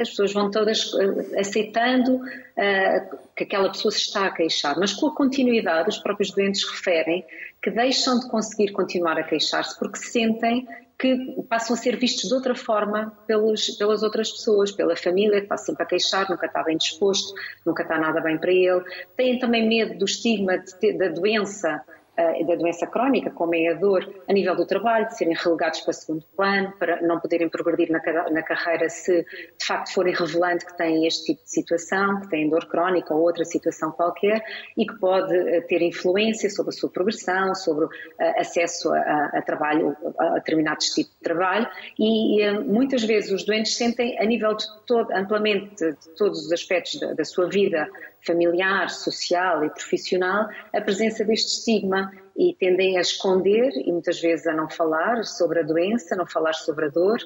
[0.04, 4.94] as pessoas vão todas uh, aceitando uh, que aquela pessoa se está a queixar, mas
[4.94, 7.26] com a continuidade, os próprios doentes referem
[7.62, 10.68] que deixam de conseguir continuar a queixar-se porque sentem
[11.00, 15.46] que passam a ser vistos de outra forma pelos, pelas outras pessoas, pela família, que
[15.46, 17.34] está sempre a queixar, nunca está bem disposto,
[17.66, 18.84] nunca está nada bem para ele.
[19.18, 21.84] Têm também medo do estigma de, da doença
[22.16, 25.94] da doença crónica, como é a dor, a nível do trabalho, de serem relegados para
[25.94, 31.08] segundo plano, para não poderem progredir na, carreira se de facto forem revelando que têm
[31.08, 34.44] este tipo de situação, que têm dor crónica ou outra situação qualquer
[34.78, 37.90] e que pode uh, ter influência sobre a sua progressão, sobre uh,
[38.38, 41.68] acesso a, a, trabalho, a determinados tipos de trabalho.
[41.98, 47.00] E muitas vezes os doentes sentem a nível de todo, amplamente de todos os aspectos
[47.00, 47.90] da, da sua vida
[48.26, 52.03] familiar, social e profissional a presença deste estigma
[52.36, 56.54] e tendem a esconder e muitas vezes a não falar sobre a doença, não falar
[56.54, 57.18] sobre a dor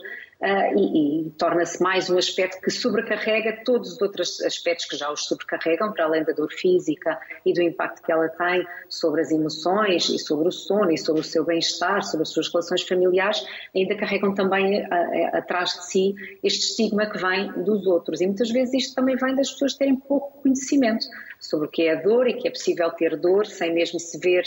[0.41, 5.10] uh, e, e torna-se mais um aspecto que sobrecarrega todos os outros aspectos que já
[5.10, 9.32] os sobrecarregam, para além da dor física e do impacto que ela tem sobre as
[9.32, 13.46] emoções e sobre o sono e sobre o seu bem-estar, sobre as suas relações familiares,
[13.74, 14.88] ainda carregam também uh,
[15.34, 18.20] atrás de si este estigma que vem dos outros.
[18.20, 21.06] E muitas vezes isto também vem das pessoas terem pouco conhecimento
[21.39, 24.20] sobre o que é a dor e que é possível ter dor sem mesmo se
[24.20, 24.43] ver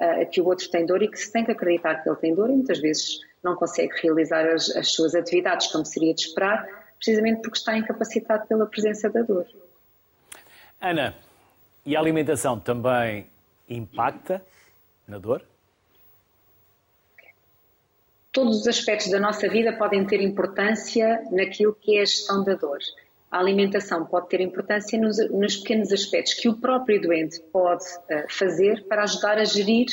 [0.00, 2.34] uh, que o outro tem dor e que se tem que acreditar que ele tem
[2.34, 6.66] dor e muitas vezes não consegue realizar as, as suas atividades como seria de esperar,
[6.96, 9.46] precisamente porque está incapacitado pela presença da dor.
[10.80, 11.14] Ana,
[11.84, 13.26] e a alimentação também
[13.68, 14.42] impacta
[15.06, 15.44] na dor?
[18.32, 22.54] Todos os aspectos da nossa vida podem ter importância naquilo que é a gestão da
[22.54, 22.80] dor
[23.34, 28.24] a alimentação pode ter importância nos, nos pequenos aspectos que o próprio doente pode uh,
[28.28, 29.86] fazer para ajudar a gerir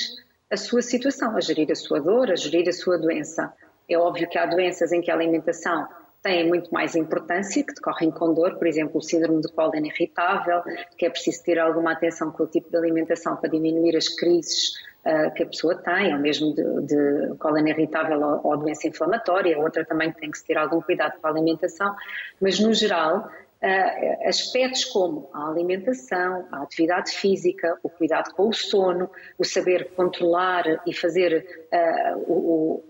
[0.51, 3.51] a sua situação, a gerir a sua dor, a gerir a sua doença.
[3.89, 5.87] É óbvio que há doenças em que a alimentação
[6.21, 10.61] tem muito mais importância, que decorrem com dor, por exemplo, o síndrome de cólera irritável,
[10.95, 14.73] que é preciso ter alguma atenção com o tipo de alimentação para diminuir as crises
[15.05, 19.57] uh, que a pessoa tem, ou mesmo de, de cólera irritável ou, ou, doença inflamatória,
[19.59, 21.95] outra também tem que se ter algum cuidado com a alimentação,
[22.39, 23.29] mas no geral,
[23.61, 29.91] uh, aspectos como a alimentação, a atividade física, o cuidado com o sono, o saber
[29.95, 32.83] controlar e fazer uh, o,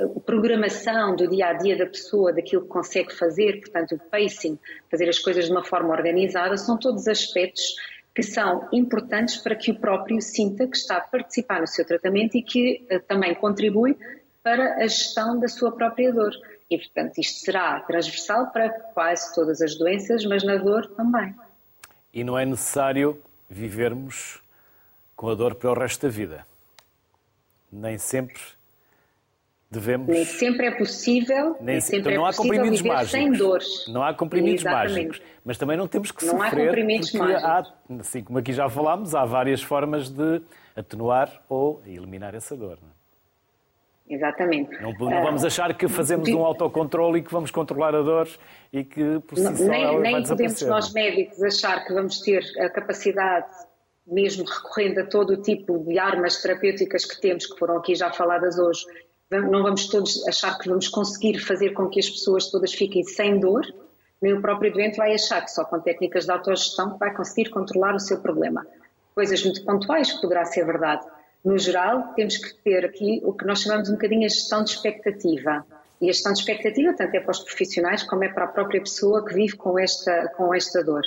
[0.00, 4.58] a programação do dia a dia da pessoa, daquilo que consegue fazer, portanto, o pacing,
[4.90, 7.76] fazer as coisas de uma forma organizada, são todos aspectos
[8.14, 12.36] que são importantes para que o próprio sinta que está a participar no seu tratamento
[12.36, 13.98] e que uh, também contribui
[14.42, 16.32] para a gestão da sua própria dor.
[16.70, 21.34] E, portanto, isto será transversal para quase todas as doenças, mas na dor também.
[22.12, 24.40] E não é necessário vivermos
[25.16, 26.46] com a dor para o resto da vida.
[27.72, 28.40] Nem sempre
[29.70, 30.08] devemos.
[30.08, 31.56] Nem sempre é possível.
[31.60, 33.10] Nem, sempre então não é há comprimidos mágicos.
[33.10, 33.88] Sem dores.
[33.88, 34.94] Não há comprimidos Exatamente.
[34.94, 35.22] mágicos.
[35.44, 36.56] Mas também não temos que não sofrer.
[36.56, 37.72] Não há comprimidos porque mágicos.
[37.90, 40.42] Há, assim como aqui já falámos, há várias formas de
[40.76, 42.78] atenuar ou eliminar essa dor.
[42.80, 42.94] Não é?
[44.08, 44.70] Exatamente.
[44.82, 48.28] Não, não, vamos ah, achar que fazemos um autocontrole e que vamos controlar a dor
[48.70, 52.68] e que por si só nem, nem podemos nós médicos achar que vamos ter a
[52.68, 53.46] capacidade,
[54.06, 58.12] mesmo recorrendo a todo o tipo de armas terapêuticas que temos, que foram aqui já
[58.12, 58.84] faladas hoje,
[59.42, 63.38] não vamos todos achar que vamos conseguir fazer com que as pessoas todas fiquem sem
[63.38, 63.64] dor,
[64.20, 67.94] nem o próprio doente vai achar que só com técnicas de autogestão vai conseguir controlar
[67.94, 68.66] o seu problema.
[69.14, 71.06] Coisas muito pontuais que poderá ser verdade.
[71.44, 74.70] No geral, temos que ter aqui o que nós chamamos um bocadinho a gestão de
[74.70, 75.64] expectativa.
[76.00, 78.80] E a gestão de expectativa, tanto é para os profissionais como é para a própria
[78.80, 81.02] pessoa que vive com esta, com esta dor.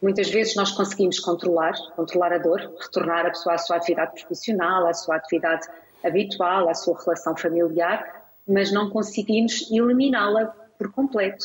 [0.00, 4.86] Muitas vezes nós conseguimos controlar, controlar a dor, retornar a pessoa à sua atividade profissional,
[4.86, 5.66] à sua atividade
[6.02, 11.44] habitual, à sua relação familiar, mas não conseguimos eliminá-la por completo.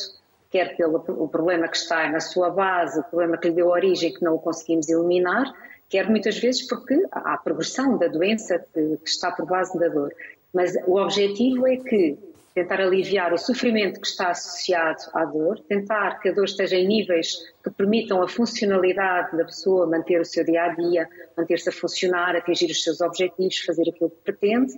[0.50, 4.12] Quer pelo o problema que está na sua base, o problema que lhe deu origem
[4.12, 5.52] que não o conseguimos eliminar,
[5.88, 9.88] quer muitas vezes porque há a progressão da doença que, que está por base da
[9.88, 10.12] dor.
[10.52, 12.18] Mas o objetivo é que
[12.56, 16.88] tentar aliviar o sofrimento que está associado à dor, tentar que a dor esteja em
[16.88, 21.72] níveis que permitam a funcionalidade da pessoa manter o seu dia a dia, manter-se a
[21.72, 24.72] funcionar, atingir os seus objetivos, fazer aquilo que pretende,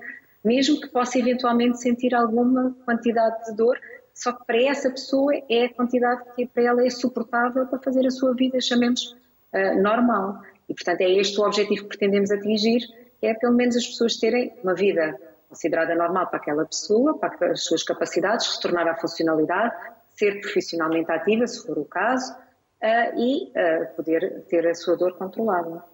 [0.45, 3.79] mesmo que possa eventualmente sentir alguma quantidade de dor,
[4.13, 8.05] só que para essa pessoa é a quantidade que para ela é suportável para fazer
[8.05, 9.17] a sua vida, chamemos
[9.55, 10.43] uh, normal.
[10.69, 12.81] E portanto é este o objetivo que pretendemos atingir,
[13.23, 15.17] é pelo menos as pessoas terem uma vida
[15.49, 19.75] considerada normal para aquela pessoa, para as suas capacidades, retornar à funcionalidade,
[20.13, 25.17] ser profissionalmente ativa, se for o caso, uh, e uh, poder ter a sua dor
[25.17, 25.85] controlada.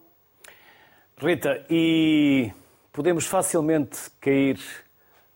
[1.16, 2.52] Rita, e
[2.92, 4.58] podemos facilmente cair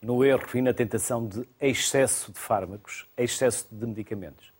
[0.02, 4.57] no erro e na tentação de excesso de fármacos, excesso de medicamentos?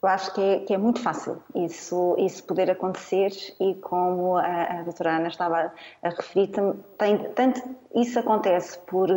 [0.00, 4.78] Eu acho que é, que é, muito fácil isso, isso poder acontecer e como a,
[4.78, 6.52] a doutora Ana estava a referir,
[6.96, 7.60] tem, tanto
[7.96, 9.08] isso acontece por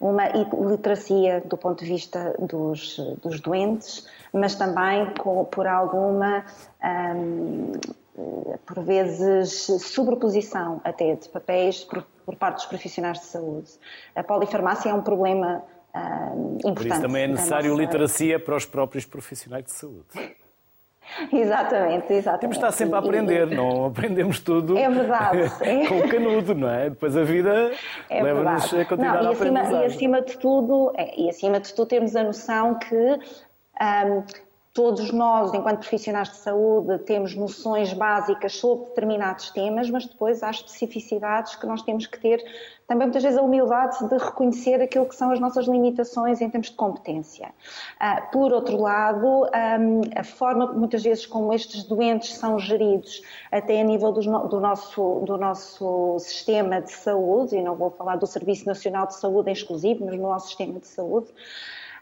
[0.00, 6.46] uma iliteracia do ponto de vista dos, dos doentes, mas também com, por alguma,
[7.14, 7.72] hum,
[8.64, 13.70] por vezes, sobreposição até de papéis por, por parte dos profissionais de saúde.
[14.14, 15.62] A polifarmácia é um problema
[15.94, 16.74] uh, importante.
[16.74, 20.06] Por isso também é necessário literacia para os próprios profissionais de saúde.
[21.30, 22.40] Exatamente, exatamente.
[22.40, 25.50] Temos de estar sempre a aprender, não aprendemos tudo é verdade,
[25.88, 26.90] com o canudo, não é?
[26.90, 27.72] Depois a vida
[28.08, 29.82] é leva-nos a continuar não, e acima, a aprender.
[29.82, 34.24] E acima de tudo, é, e acima de tudo temos a noção que um,
[34.74, 40.50] Todos nós, enquanto profissionais de saúde, temos noções básicas sobre determinados temas, mas depois há
[40.50, 42.42] especificidades que nós temos que ter
[42.86, 46.70] também muitas vezes a humildade de reconhecer aquilo que são as nossas limitações em termos
[46.70, 47.52] de competência.
[48.00, 49.46] Ah, por outro lado,
[50.16, 55.36] a forma muitas vezes como estes doentes são geridos, até a nível do nosso, do
[55.36, 60.06] nosso sistema de saúde, e não vou falar do Serviço Nacional de Saúde em exclusivo,
[60.06, 61.28] mas no nosso sistema de saúde,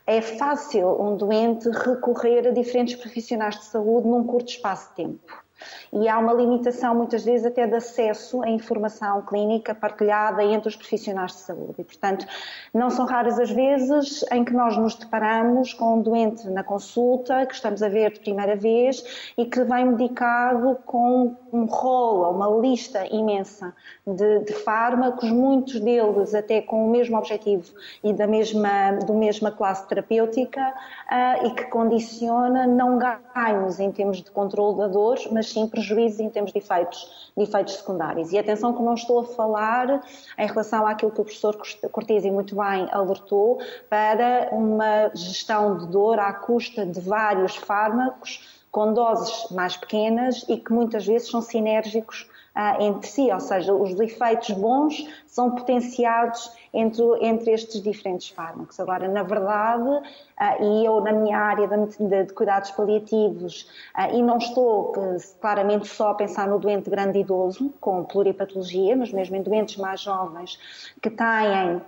[0.07, 5.45] é fácil um doente recorrer a diferentes profissionais de saúde num curto espaço de tempo
[5.93, 10.77] e há uma limitação muitas vezes até de acesso à informação clínica partilhada entre os
[10.77, 11.75] profissionais de saúde.
[11.79, 12.27] E, portanto,
[12.73, 17.47] não são raras as vezes em que nós nos deparamos com um doente na consulta,
[17.47, 22.49] que estamos a ver de primeira vez e que vem medicado com um rolo, uma
[22.61, 23.75] lista imensa
[24.07, 29.51] de, de fármacos, muitos deles até com o mesmo objetivo e da mesma, do mesma
[29.51, 35.50] classe terapêutica uh, e que condiciona não ganhos em termos de controle da dor, mas
[35.53, 38.33] sim prejuízos em termos de efeitos, de efeitos secundários.
[38.33, 40.03] E atenção que não estou a falar
[40.39, 41.57] em relação àquilo que o professor
[41.91, 48.93] Cortesi muito bem alertou para uma gestão de dor à custa de vários fármacos com
[48.93, 52.29] doses mais pequenas e que muitas vezes são sinérgicos
[52.61, 58.79] ah, entre si, ou seja, os efeitos bons são potenciados entre, entre estes diferentes fármacos.
[58.79, 59.89] Agora, na verdade,
[60.37, 64.93] ah, e eu na minha área de, de cuidados paliativos, ah, e não estou
[65.41, 70.03] claramente só a pensar no doente grande idoso com pluripatologia, mas mesmo em doentes mais
[70.03, 70.59] jovens
[71.01, 71.81] que têm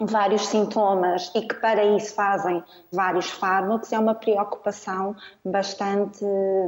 [0.00, 6.24] vários sintomas e que para isso fazem vários fármacos é uma preocupação bastante,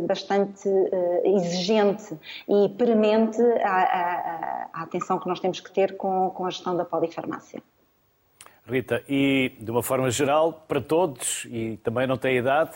[0.06, 6.30] bastante uh, exigente e premente a, a, a, atenção que nós temos que ter com,
[6.30, 7.62] com a gestão da polifarmácia.
[8.66, 12.72] Rita, e de uma forma geral, para todos, e também não tem idade,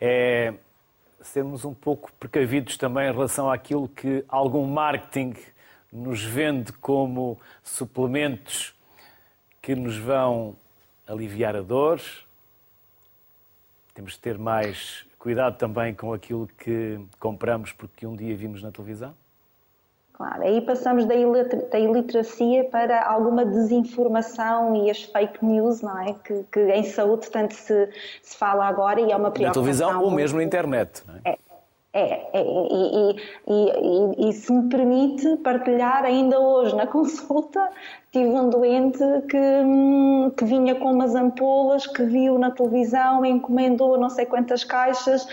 [0.00, 0.54] é
[1.20, 5.34] sermos um pouco precavidos também em relação àquilo que algum marketing
[5.92, 8.77] nos vende como suplementos
[9.60, 10.56] que nos vão
[11.06, 12.00] aliviar a dor.
[13.94, 18.70] Temos de ter mais cuidado também com aquilo que compramos porque um dia vimos na
[18.70, 19.14] televisão?
[20.18, 26.12] Claro, aí passamos da iliteracia para alguma desinformação e as fake news, não é?
[26.12, 27.88] Que, que em saúde tanto se,
[28.20, 29.44] se fala agora e é uma preocupação.
[29.44, 31.20] Na televisão ou mesmo na internet, não é?
[31.24, 31.38] é.
[31.90, 33.16] É, é e,
[33.48, 37.70] e, e, e, se me permite partilhar ainda hoje na consulta,
[38.10, 38.98] tive um doente
[39.28, 44.64] que, hum, que vinha com umas ampolas, que viu na televisão, encomendou não sei quantas
[44.64, 45.26] caixas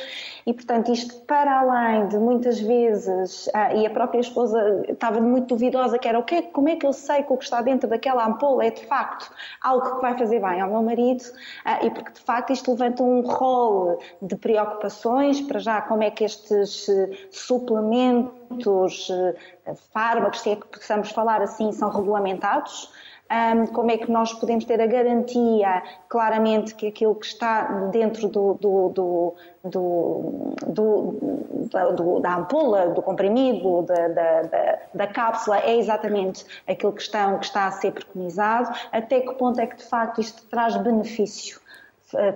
[0.46, 5.56] e, portanto, isto para além de muitas vezes, ah, e a própria esposa estava muito
[5.56, 7.90] duvidosa, que era o que, como é que eu sei que o que está dentro
[7.90, 11.24] daquela ampola é de facto algo que vai fazer bem ao meu marido,
[11.64, 16.12] ah, e porque de facto isto levanta um rol de preocupações, para já como é
[16.12, 18.45] que estes eh, suplementos,
[19.10, 22.92] eh, fármacos, se é que possamos falar assim, são regulamentados,
[23.74, 28.54] como é que nós podemos ter a garantia claramente que aquilo que está dentro do,
[28.54, 29.36] do,
[31.74, 37.46] do, da ampola, do comprimido, da, da, da, cápsula é exatamente aquilo que está, que
[37.46, 41.60] está a ser preconizado, até que ponto é que de facto isto traz benefício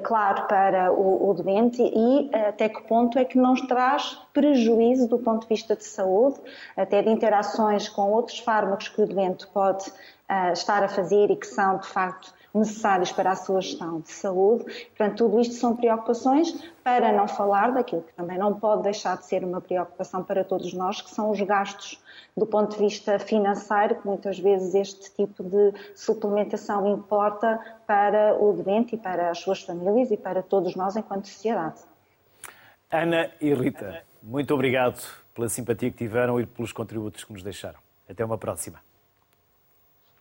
[0.04, 5.20] claro para o, o, doente e até que ponto é que não traz prejuízo do
[5.20, 6.40] ponto de vista de saúde,
[6.76, 11.36] até de interações com outros fármacos que o doente pode uh, estar a fazer e
[11.36, 14.64] que são, de facto, necessários para a sua gestão de saúde.
[14.64, 16.52] Portanto, tudo isto são preocupações,
[16.84, 20.74] para não falar daquilo que também não pode deixar de ser uma preocupação para todos
[20.74, 22.02] nós, que são os gastos
[22.36, 28.54] do ponto de vista financeiro, que muitas vezes este tipo de suplementação importa para o
[28.54, 31.82] doente e para as suas famílias e para todos nós enquanto sociedade.
[32.92, 35.00] Ana e Rita, muito obrigado
[35.34, 37.80] pela simpatia que tiveram e pelos contributos que nos deixaram.
[38.10, 38.89] Até uma próxima.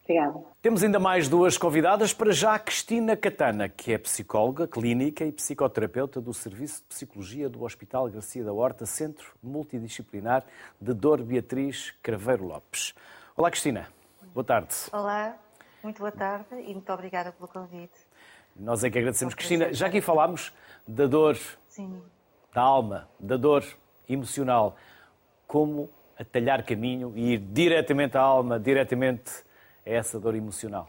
[0.08, 0.42] Obrigada.
[0.62, 2.14] Temos ainda mais duas convidadas.
[2.14, 7.62] Para já, Cristina Catana, que é psicóloga clínica e psicoterapeuta do Serviço de Psicologia do
[7.62, 10.44] Hospital Garcia da Horta, Centro Multidisciplinar
[10.80, 12.94] de Dor Beatriz Craveiro Lopes.
[13.36, 13.86] Olá, Cristina.
[14.32, 14.74] Boa tarde.
[14.90, 15.36] Olá,
[15.82, 17.98] muito boa tarde e muito obrigada pelo convite.
[18.56, 19.34] Nós é que agradecemos.
[19.34, 20.54] Cristina, já aqui falámos
[20.86, 21.36] da dor
[21.68, 22.00] Sim.
[22.54, 23.62] da alma, da dor
[24.08, 24.74] emocional,
[25.46, 29.46] como atalhar caminho e ir diretamente à alma, diretamente
[29.88, 30.86] é essa dor emocional?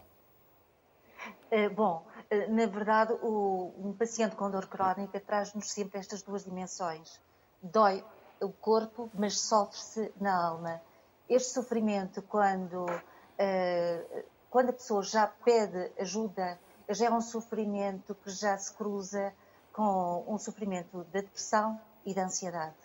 [1.50, 7.20] Eh, bom, eh, na verdade, um paciente com dor crónica traz-nos sempre estas duas dimensões.
[7.64, 8.04] Dói
[8.42, 10.82] o corpo, mas sofre-se na alma.
[11.30, 18.30] Este sofrimento, quando, uh, quando a pessoa já pede ajuda, já é um sofrimento que
[18.32, 19.34] já se cruza
[19.72, 22.76] com um sofrimento da depressão e da ansiedade.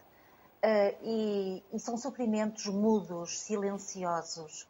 [0.63, 4.67] Uh, e, e, são sofrimentos mudos, silenciosos,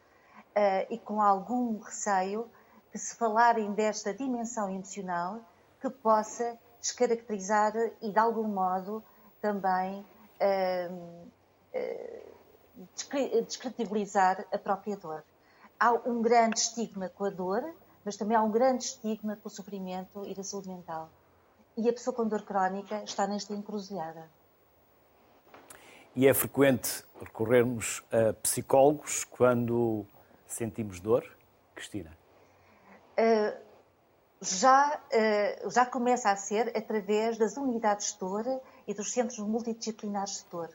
[0.55, 2.49] uh, e com algum receio
[2.91, 5.39] que se falarem desta dimensão emocional
[5.81, 9.03] que possa descaracterizar e de algum modo
[9.41, 10.05] também
[10.39, 11.27] uh,
[11.75, 12.35] uh,
[13.45, 15.23] descredibilizar a própria dor.
[15.79, 19.51] Há um grande estigma com a dor, mas também há um grande estigma com o
[19.51, 21.09] sofrimento e da saúde mental.
[21.77, 24.29] E a pessoa com dor crónica está nesta encruzilhada.
[26.15, 30.05] E é frequente recorrermos a psicólogos quando
[30.55, 31.23] sentimos dor,
[31.73, 32.17] Cristina?
[33.17, 33.57] Uh,
[34.41, 40.43] já, uh, já começa a ser através das unidades de dor e dos centros multidisciplinares
[40.43, 40.69] de dor.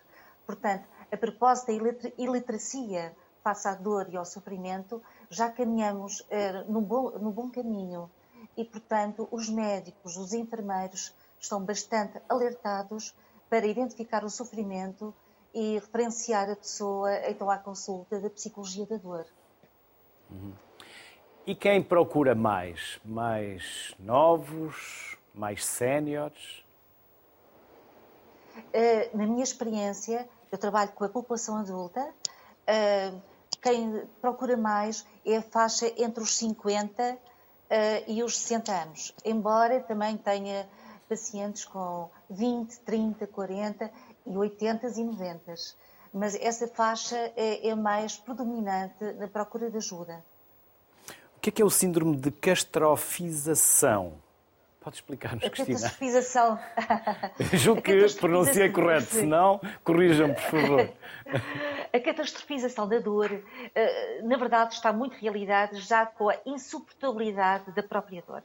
[0.46, 7.10] Portanto, a propósito da iliteracia face à dor e ao sofrimento, já caminhamos uh, bom,
[7.30, 8.10] bom caminho.
[8.56, 13.14] E, portanto, os médicos, os enfermeiros estão bastante alertados
[13.48, 15.14] para identificar o sofrimento
[15.54, 19.26] e referenciar a pessoa então à consulta da psicologia da dor.
[21.46, 23.00] E quem procura mais?
[23.04, 25.18] Mais novos?
[25.34, 26.64] Mais séniores?
[28.56, 32.00] Uh, na minha experiência, eu trabalho com a população adulta.
[32.00, 33.20] Uh,
[33.60, 37.18] quem procura mais é a faixa entre os 50 uh,
[37.68, 39.14] eh, e os 60 anos.
[39.24, 40.68] Embora também tenha
[41.08, 43.90] pacientes com 20, 30, 40
[44.26, 45.54] e 80 e 90
[46.12, 50.24] mas essa faixa é, é mais predominante na procura de ajuda.
[51.36, 54.14] O que é, que é o síndrome de castrofização?
[54.80, 55.78] Pode explicar-nos, Cristina?
[55.78, 56.58] Catastrofização.
[57.52, 60.92] Julgo que pronunciei correto, se não, corrijam-me, por favor.
[61.92, 63.42] A catastrofização da dor,
[63.74, 68.42] eh, na verdade, está muito realidade já com a insuportabilidade da própria dor.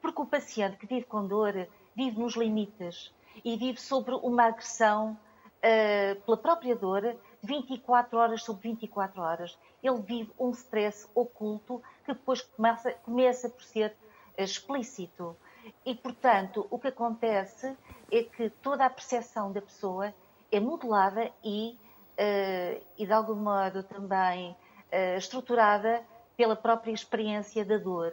[0.00, 3.12] Porque o paciente que vive com dor vive nos limites
[3.44, 5.18] e vive sobre uma agressão
[5.64, 9.58] uh, pela própria dor, 24 horas sobre 24 horas.
[9.82, 13.96] Ele vive um stress oculto que depois começa, começa por ser
[14.36, 15.36] eh, explícito.
[15.84, 17.76] E, portanto, o que acontece
[18.12, 20.14] é que toda a percepção da pessoa
[20.52, 21.78] é modulada e,
[22.18, 26.02] uh, e de algum modo, também uh, estruturada
[26.36, 28.12] pela própria experiência da dor.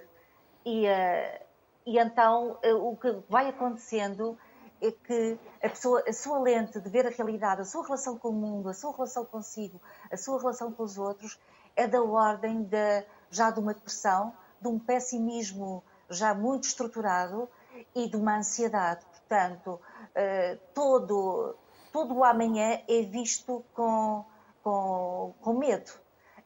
[0.66, 1.42] E, uh,
[1.86, 4.38] e então, o que vai acontecendo
[4.82, 8.30] é que a, pessoa, a sua lente de ver a realidade, a sua relação com
[8.30, 9.80] o mundo, a sua relação consigo,
[10.12, 11.40] a sua relação com os outros,
[11.76, 17.48] é da ordem da, já de uma depressão, de um pessimismo já muito estruturado
[17.96, 19.06] e de uma ansiedade.
[19.06, 21.56] Portanto, uh, todo,
[21.94, 24.26] todo o amanhã é visto com,
[24.64, 25.92] com, com medo.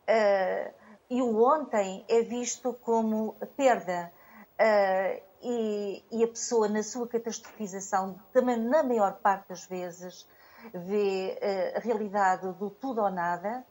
[0.07, 0.73] Uh,
[1.09, 4.11] e o ontem é visto como perda.
[5.41, 10.27] E, e, a pessoa, na sua catastrofização, também na maior parte das vezes,
[10.73, 13.63] vê uh, a realidade do tudo ou nada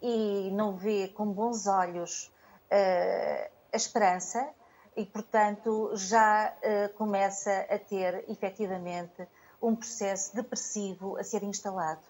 [0.00, 2.32] e não vê com bons olhos
[2.70, 4.48] uh, a esperança
[4.96, 9.28] e, portanto, já uh, começa a ter efetivamente
[9.60, 12.00] um processo depressivo a ser instalado.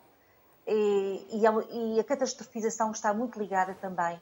[0.66, 4.20] E, e, a, e a catastrofização está muito ligada também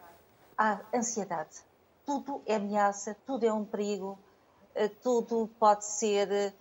[0.57, 1.61] à ansiedade.
[2.05, 4.26] Tudo é ameaça, tudo é um perigo, eh,
[5.03, 6.53] tudo pode ser eh,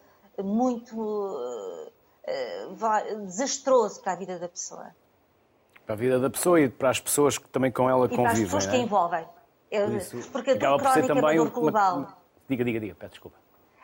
[0.42, 1.50] muito
[2.24, 2.68] eh,
[3.26, 4.96] desastroso para a vida da pessoa.
[5.86, 8.24] Para a vida da pessoa e para as pessoas que também com ela e convivem.
[8.24, 8.72] para as pessoas é?
[8.72, 9.26] que envolvem.
[10.32, 11.98] Porque a dor crónica é uma dor global.
[11.98, 12.18] Uma...
[12.48, 13.38] Diga, diga, diga, peço desculpa.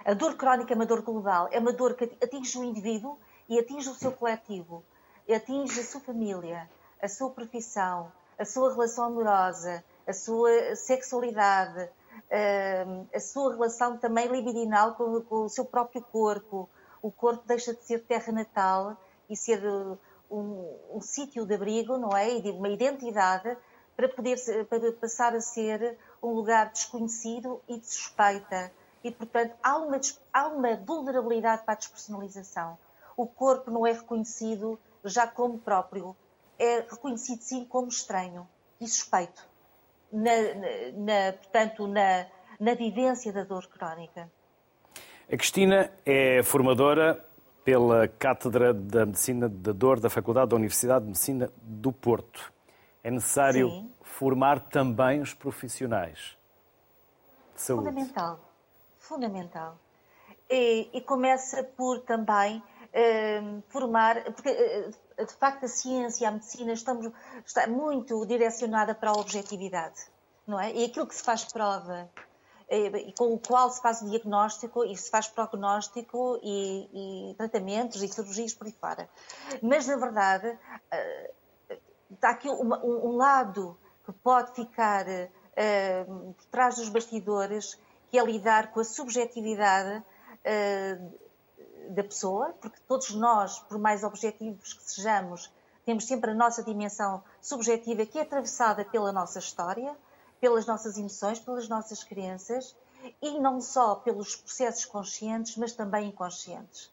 [0.03, 3.59] A dor crónica é uma dor global, é uma dor que atinge o indivíduo e
[3.59, 4.83] atinge o seu coletivo,
[5.29, 6.67] atinge a sua família,
[7.01, 11.87] a sua profissão, a sua relação amorosa, a sua sexualidade,
[13.13, 16.69] a sua relação também libidinal com, com o seu próprio corpo.
[17.01, 18.97] O corpo deixa de ser terra natal
[19.29, 19.97] e ser uh,
[20.29, 22.35] um, um sítio de abrigo, não é?
[22.35, 23.57] E de uma identidade
[23.95, 24.37] para poder
[24.67, 28.71] para passar a ser um lugar desconhecido e de suspeita.
[29.03, 29.99] E, portanto, há uma,
[30.31, 32.77] há uma vulnerabilidade para a despersonalização.
[33.17, 36.15] O corpo não é reconhecido já como próprio,
[36.57, 38.47] é reconhecido sim como estranho
[38.79, 39.50] e suspeito
[40.11, 40.31] na,
[40.93, 42.25] na, portanto, na,
[42.59, 44.29] na vivência da dor crónica.
[45.31, 47.23] A Cristina é formadora
[47.63, 52.51] pela Cátedra da Medicina da Dor da Faculdade da Universidade de Medicina do Porto.
[53.03, 53.91] É necessário Sim.
[54.01, 56.37] formar também os profissionais
[57.55, 57.87] de saúde.
[57.87, 58.39] Fundamental.
[58.99, 59.79] Fundamental.
[60.49, 62.61] E, e começa por também
[62.93, 67.11] eh, formar, porque eh, de facto a ciência, a medicina estamos,
[67.45, 70.01] está muito direcionada para a objetividade,
[70.47, 70.73] não é?
[70.73, 72.09] E aquilo que se faz prova
[72.71, 78.01] e com o qual se faz o diagnóstico e se faz prognóstico e, e tratamentos
[78.01, 79.09] e cirurgias por aí fora.
[79.61, 80.57] Mas, na verdade,
[80.89, 81.31] eh,
[82.09, 87.77] está aqui uma, um lado que pode ficar uh, por trás dos bastidores,
[88.09, 91.19] que é lidar com a subjetividade uh,
[91.91, 95.51] da pessoa, porque todos nós, por mais objetivos que sejamos,
[95.85, 99.95] temos sempre a nossa dimensão subjetiva que é atravessada pela nossa história,
[100.39, 102.75] pelas nossas emoções, pelas nossas crenças
[103.21, 106.91] e não só pelos processos conscientes, mas também inconscientes.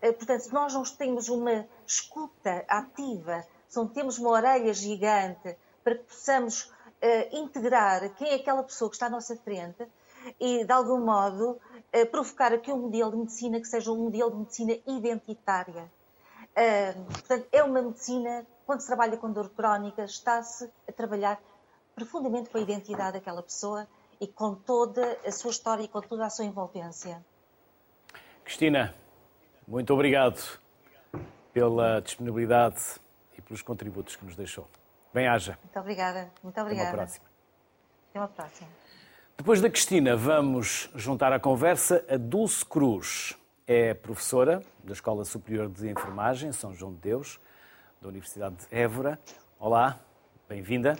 [0.00, 5.56] Eh, portanto, se nós não temos uma escuta ativa, se não temos uma orelha gigante
[5.82, 9.86] para que possamos uh, integrar quem é aquela pessoa que está à nossa frente
[10.40, 11.58] e, de algum modo,
[12.10, 15.90] provocar aqui um modelo de medicina que seja um modelo de medicina identitária.
[16.56, 21.38] Uh, portanto, é uma medicina, quando se trabalha com dor crónica, está-se a trabalhar
[21.94, 23.86] profundamente com a identidade daquela pessoa
[24.18, 27.22] e com toda a sua história e com toda a sua envolvência.
[28.42, 28.94] Cristina,
[29.68, 30.58] muito obrigado
[31.52, 32.80] pela disponibilidade
[33.36, 34.66] e pelos contributos que nos deixou.
[35.12, 35.58] Bem-haja.
[35.62, 36.30] Muito obrigada.
[36.42, 36.88] Muito obrigada.
[36.88, 37.26] Até uma próxima.
[38.08, 38.85] Até uma próxima.
[39.38, 43.36] Depois da Cristina, vamos juntar à conversa a Dulce Cruz.
[43.66, 47.38] É professora da Escola Superior de Enfermagem, São João de Deus,
[48.00, 49.20] da Universidade de Évora.
[49.60, 50.00] Olá,
[50.48, 50.96] bem-vinda.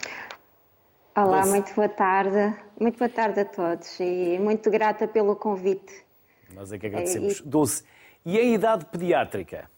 [1.17, 1.51] Olá, Dulce.
[1.51, 2.57] muito boa tarde.
[2.79, 6.05] Muito boa tarde a todos e muito grata pelo convite.
[6.53, 7.41] Nós é que agradecemos.
[7.41, 7.43] E...
[7.43, 7.85] Dulce,
[8.25, 9.69] e a idade pediátrica?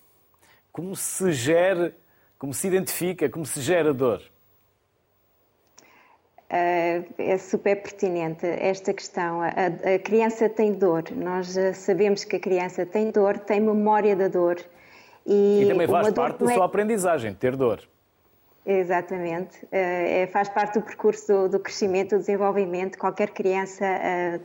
[0.72, 1.96] Como se gera,
[2.36, 4.20] como se identifica, como se gera dor?
[6.50, 9.42] Uh, é super pertinente esta questão.
[9.42, 14.28] A, a, criança tem dor, nós sabemos que a criança tem dor, tem memória da
[14.28, 14.58] dor.
[15.26, 16.54] E, e também faz parte da é...
[16.54, 17.82] sua aprendizagem, ter dor.
[18.64, 22.96] Exatamente, uh, é, faz parte do percurso do, do, crescimento, do desenvolvimento.
[22.96, 23.84] Qualquer criança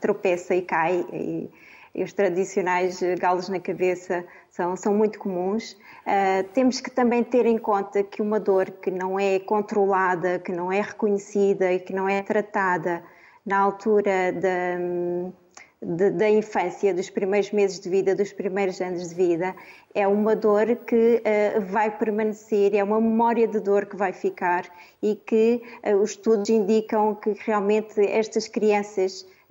[0.02, 1.50] tropeça e cai, e,
[1.96, 5.74] e os tradicionais galos na cabeça são, são muito comuns.
[6.06, 10.52] Uh, temos que também ter em conta que uma dor que não é controlada, que
[10.52, 13.04] não é reconhecida e que não é tratada
[13.46, 19.56] na altura da, da infância, dos primeiros meses de vida, dos primeiros anos de vida,
[19.94, 24.66] é uma dor que uh, vai permanecer, é uma memória de dor que vai ficar
[25.02, 29.43] e que uh, os estudos indicam que realmente estas crianças eh,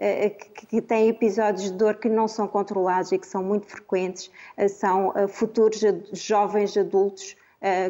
[0.68, 4.68] que têm episódios de dor que não são controlados e que são muito frequentes, eh,
[4.68, 5.80] são eh, futuros
[6.12, 7.36] jovens adultos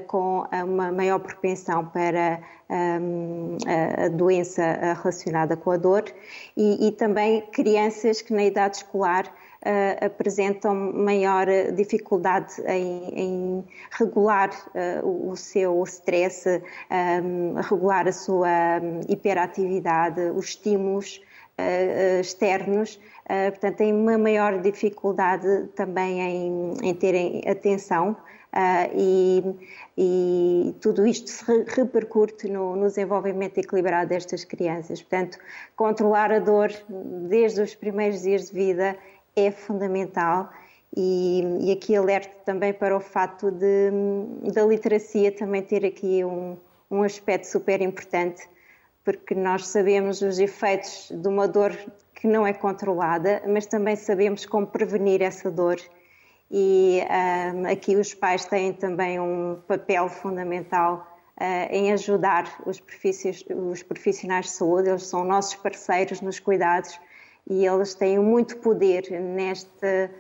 [0.07, 3.57] com uma maior propensão para um,
[4.05, 4.63] a doença
[5.01, 6.05] relacionada com a dor.
[6.55, 9.33] E, e também crianças que na idade escolar
[9.63, 14.51] uh, apresentam maior dificuldade em, em regular
[15.03, 16.63] uh, o seu stress,
[17.25, 18.49] um, regular a sua
[19.09, 21.21] hiperatividade, os estímulos
[22.21, 22.99] externos.
[23.51, 28.17] portanto, têm uma maior dificuldade também em, em terem atenção
[28.95, 29.43] e,
[29.97, 35.01] e, tudo isto se repercute no, no, desenvolvimento equilibrado destas crianças.
[35.01, 35.39] Portanto,
[35.75, 36.71] controlar a dor
[37.29, 38.97] desde os primeiros dias de vida
[39.35, 40.51] é fundamental
[40.95, 43.91] e, e aqui alerto também para o fato de,
[44.53, 46.57] da literacia também ter aqui um,
[46.91, 48.47] um aspecto super importante,
[49.05, 51.77] porque nós sabemos os efeitos de uma dor
[52.15, 55.81] que não é controlada, mas também sabemos como prevenir essa dor.
[56.51, 57.01] E
[57.55, 61.07] um, aqui os pais têm também um papel fundamental
[61.41, 62.81] uh, em ajudar os
[63.51, 67.01] os profissionais de saúde, eles são nossos parceiros nos cuidados
[67.49, 70.11] e eles têm muito poder neste,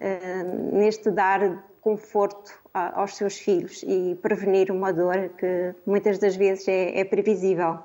[0.00, 6.68] eh, neste dar conforto aos seus filhos e prevenir uma dor que muitas das vezes
[6.68, 7.78] é, é previsível.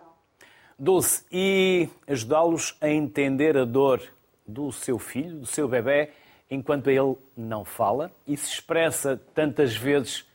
[0.82, 4.02] Dulce, e ajudá-los a entender a dor
[4.48, 6.10] do seu filho, do seu bebê,
[6.50, 10.28] enquanto ele não fala e se expressa tantas vezes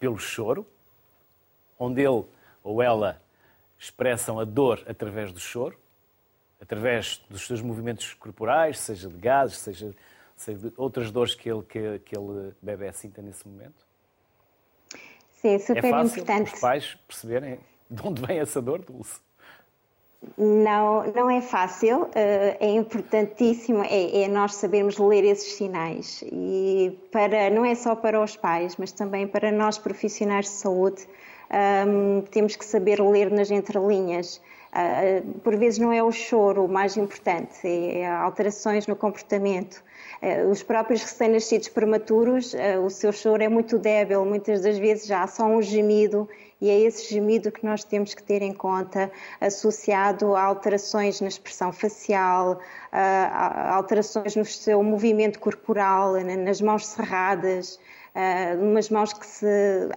[0.00, 0.66] pelo choro,
[1.78, 2.24] onde ele
[2.64, 3.20] ou ela
[3.78, 5.78] expressam a dor através do choro,
[6.58, 9.94] através dos seus movimentos corporais, seja de gases, seja,
[10.36, 12.14] seja de outras dores que ele, que,
[12.62, 13.86] bebê sinta nesse momento?
[15.34, 16.54] Sim, é super é fácil importante.
[16.54, 17.60] os pais perceberem
[17.90, 19.20] de onde vem essa dor, Dulce?
[20.36, 26.98] Não, não é fácil, eh, é importantíssimo é, é, nós sabermos ler esses sinais e
[27.12, 31.06] para não é só para os pais, mas também para nós profissionais de saúde
[31.86, 34.40] um, temos que saber ler nas entrelinhas.
[34.68, 39.82] Uh, por vezes não é o choro o mais importante, é, é alterações no comportamento.
[40.22, 45.06] Uh, os próprios recém-nascidos prematuros, uh, o seu choro é muito débil, muitas das vezes
[45.06, 46.28] já há só um gemido
[46.60, 51.28] e é esse gemido que nós temos que ter em conta, associado a alterações na
[51.28, 52.58] expressão facial,
[52.90, 57.78] a alterações no seu movimento corporal, nas mãos cerradas,
[58.12, 59.46] uh, umas mãos que se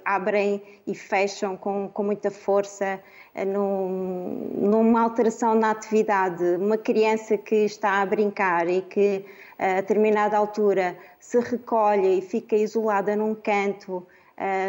[0.06, 3.02] abrem e fecham com, com muita força,
[3.48, 6.44] num, numa alteração na atividade.
[6.58, 9.26] Uma criança que está a brincar e que
[9.62, 14.06] a determinada altura se recolhe e fica isolada num canto.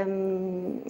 [0.06, 0.82] Um,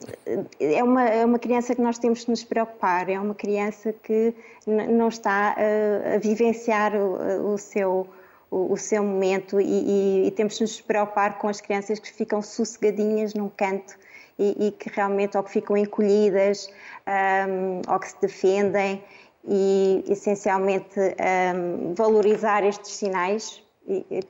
[0.59, 4.34] é, uma, é uma criança que nós temos que nos preocupar, é uma criança que
[4.66, 8.09] não está a, a vivenciar o, o seu
[8.55, 12.42] o seu momento e, e, e, temos de nos preocupar com as crianças que ficam
[12.42, 13.96] sossegadinhas num canto
[14.38, 16.68] e, e que realmente ou que ficam encolhidas
[17.48, 19.03] um, ou que se defendem
[19.48, 23.61] e essencialmente um, valorizar estes sinais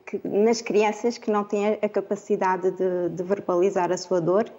[0.06, 4.50] que, nas crianças que não têm a capacidade de, de verbalizar a sua dor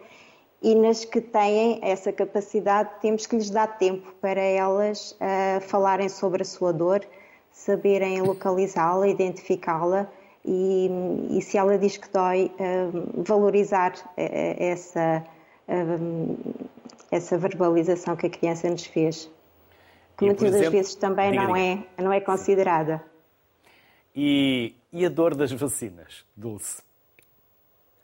[0.62, 6.08] e nas que têm essa capacidade temos que lhes dar tempo para elas uh, falarem
[6.08, 7.06] sobre a sua dor
[7.54, 10.10] saberem localizá-la, identificá-la
[10.44, 10.90] e,
[11.30, 15.24] e, se ela diz que dói, um, valorizar eh, essa,
[15.70, 16.36] um,
[17.10, 19.32] essa verbalização que a criança nos fez,
[20.18, 21.84] que muitas das vezes também diga, não, diga.
[21.98, 23.02] É, não é considerada.
[24.14, 26.82] E, e, a dor das vacinas, Dulce?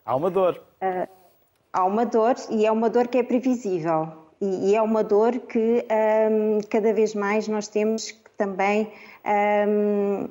[0.03, 0.61] Há uma dor.
[0.81, 1.07] Uh,
[1.71, 4.11] há uma dor e é uma dor que é previsível.
[4.41, 5.85] E, e é uma dor que
[6.31, 8.91] um, cada vez mais nós temos que também
[9.25, 10.29] um,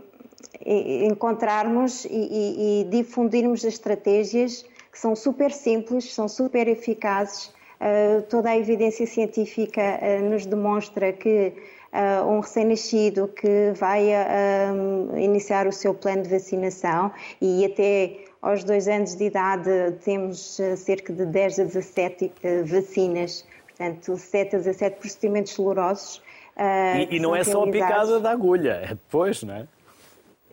[0.67, 7.53] encontrarmos e, e, e, difundirmos as estratégias que são super simples, são super eficazes.
[7.81, 11.53] Uh, toda a evidência científica uh, nos demonstra que
[11.93, 14.09] uh, um recém-nascido que vai
[15.17, 17.11] iniciar o seu plano de vacinação
[17.41, 19.71] e até aos dois anos de idade
[20.05, 22.33] temos cerca de 10 a 17
[22.65, 26.23] vacinas, portanto 7 a 17 procedimentos dolorosos
[26.59, 29.69] Uh, e, e não é só a picada da agulha, é depois, não é?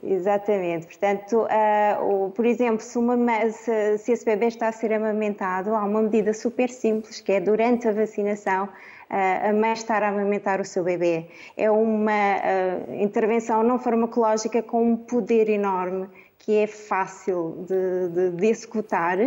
[0.04, 0.86] Exatamente.
[0.86, 3.18] Portanto, uh, o, por exemplo, se, uma,
[3.50, 7.40] se, se, esse bebê está a ser amamentado, há uma medida super simples, que é
[7.40, 8.70] durante a vacinação, uh,
[9.10, 11.28] a mãe estar a amamentar o seu bebê.
[11.56, 12.12] É uma
[13.00, 19.18] intervenção não farmacológica com um poder enorme, que é fácil de, de, de executar.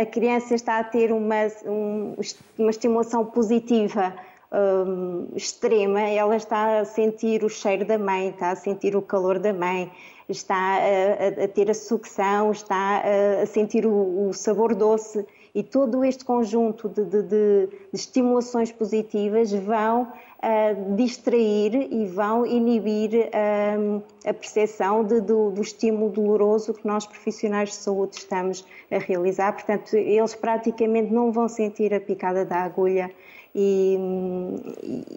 [0.00, 2.14] a criança está a ter uma, um,
[2.58, 4.14] uma estimulação positiva
[4.54, 9.38] um, extrema, ela está a sentir o cheiro da mãe, está a sentir o calor
[9.38, 9.90] da mãe,
[10.28, 15.26] está a, a, a ter a sucção, está a, a sentir o, o, sabor doce
[15.54, 22.44] E todo este conjunto de, de, de, de estimulações positivas vão uh, distrair e vão
[22.44, 28.98] inibir uh, a percepção do, do, estímulo doloroso que nós profissionais de saúde estamos a
[28.98, 29.52] realizar.
[29.52, 33.10] Portanto, eles praticamente não vão sentir a picada da agulha
[33.54, 33.96] e,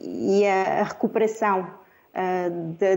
[0.04, 1.68] e a, a recuperação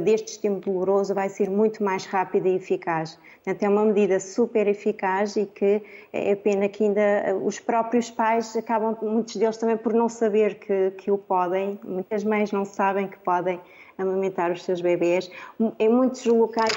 [0.02, 3.18] deste estímulo doloroso vai ser muito mais rápida e eficaz.
[3.44, 8.56] Portanto, é uma medida super eficaz e que é pena que ainda os próprios pais
[8.56, 13.08] acabam, muitos deles também por não saber que, que o podem, muitas mães não sabem
[13.08, 13.60] que podem
[13.98, 15.30] amamentar os seus bebês.
[15.78, 16.72] Em muitos locais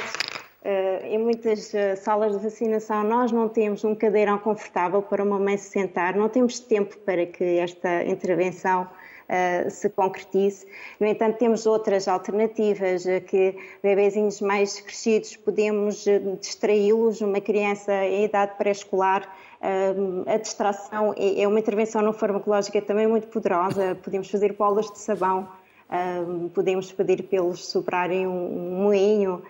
[1.03, 5.69] em muitas salas de vacinação nós não temos um cadeirão confortável para uma mãe se
[5.69, 8.87] sentar, não temos tempo para que esta intervenção
[9.29, 10.65] uh, se concretize.
[10.99, 17.93] No entanto, temos outras alternativas, uh, que bebezinhos mais crescidos podemos uh, distraí-los, uma criança
[18.05, 19.27] em idade pré-escolar,
[20.27, 24.99] a distração é, é uma intervenção não farmacológica também muito poderosa, podemos fazer bolas de
[24.99, 25.47] sabão,
[26.53, 29.41] podemos pedir para eles soprarem um moinho,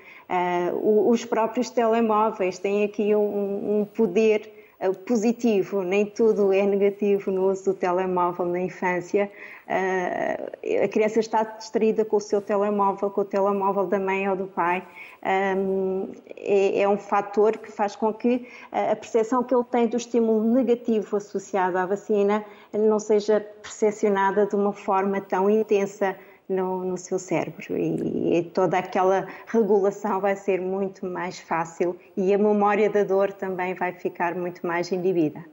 [1.10, 4.53] os próprios telemóveis têm aqui um poder eh,
[4.92, 9.32] positivo, nem tudo é negativo no uso do telemóvel na infância.
[9.68, 14.36] Eh, a criança está distraída com o seu telemóvel, com o telemóvel da mãe ou
[14.36, 14.86] do pai.
[15.22, 20.44] Eh, é um fator que faz com que a percepção que ele tem do estímulo
[20.54, 26.16] negativo associado à vacina não seja percepcionada de uma forma tão intensa
[26.48, 32.34] no, no seu cérebro e, e, toda aquela regulação vai ser muito mais fácil e
[32.34, 35.44] a memória da dor também vai ficar muito mais inibida.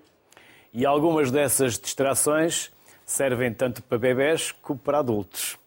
[0.73, 2.71] E algumas dessas distrações
[3.05, 5.59] servem tanto para bebés como para adultos.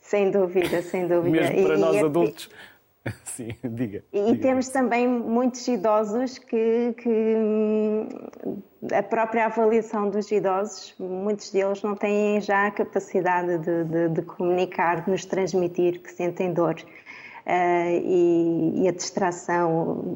[0.00, 1.40] Sem dúvida, sem dúvida.
[1.40, 2.50] Mesmo para e, nós e, adultos.
[3.24, 4.04] Sim, diga.
[4.12, 4.42] E diga.
[4.42, 8.08] temos também muitos idosos que, que, hum,
[8.92, 14.22] a própria avaliação dos idosos, muitos deles não têm já a capacidade de, de, de
[14.22, 16.76] comunicar, de nos transmitir que sentem dor.
[17.46, 20.14] Uh, e, e, a distração.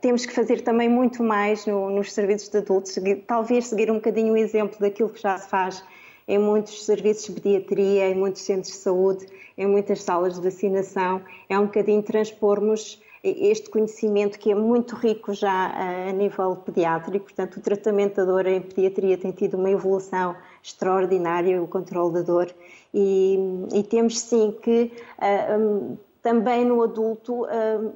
[0.00, 4.32] Temos que fazer também muito mais no, nos serviços de adultos, talvez seguir um bocadinho
[4.32, 5.84] o exemplo daquilo que já se faz
[6.26, 11.20] em muitos serviços de pediatria, em muitos centros de saúde, em muitas salas de vacinação.
[11.48, 15.72] É um bocadinho transpormos este conhecimento que é muito rico já
[16.08, 21.62] a nível pediátrico, portanto, o tratamento da dor em pediatria tem tido uma evolução extraordinária,
[21.62, 22.54] o controle da dor,
[22.92, 23.38] e,
[23.72, 24.92] e temos sim que.
[25.18, 27.48] Uh, um, também no adulto uh,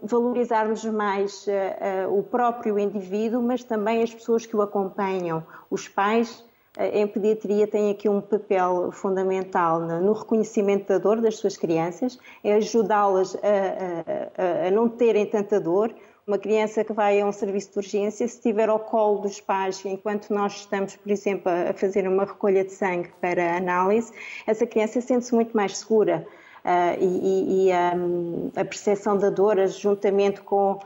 [0.03, 6.45] valorizarmos mais uh, o próprio indivíduo, mas também as pessoas que o acompanham, os pais,
[6.79, 12.55] em pediatria tem aqui um papel fundamental no reconhecimento da dor das suas crianças, é
[12.55, 15.93] ajudá-las a, a, a, não terem tanta dor.
[16.25, 19.83] Uma criança que vai a um serviço de urgência, se estiver ao colo dos pais,
[19.85, 24.13] enquanto nós estamos, por exemplo, a fazer uma recolha de sangue para análise,
[24.47, 26.27] essa criança sente-se muito mais segura.
[26.65, 30.79] Uh, e, e um, a percepção da dor, juntamente com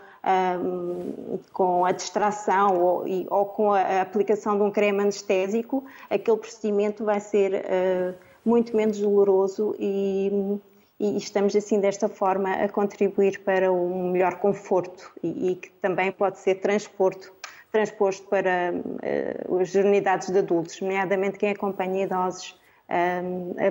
[1.52, 7.18] com a distração ou, ou, com a aplicação de um creme anestésico, aquele procedimento vai
[7.18, 8.14] ser uh,
[8.44, 10.60] muito menos doloroso e,
[11.00, 16.12] e, estamos assim desta forma a contribuir para um melhor conforto e, e que também
[16.12, 17.32] pode ser transporto,
[17.72, 22.60] transposto para uh, as unidades de adultos, nomeadamente quem acompanha idosos.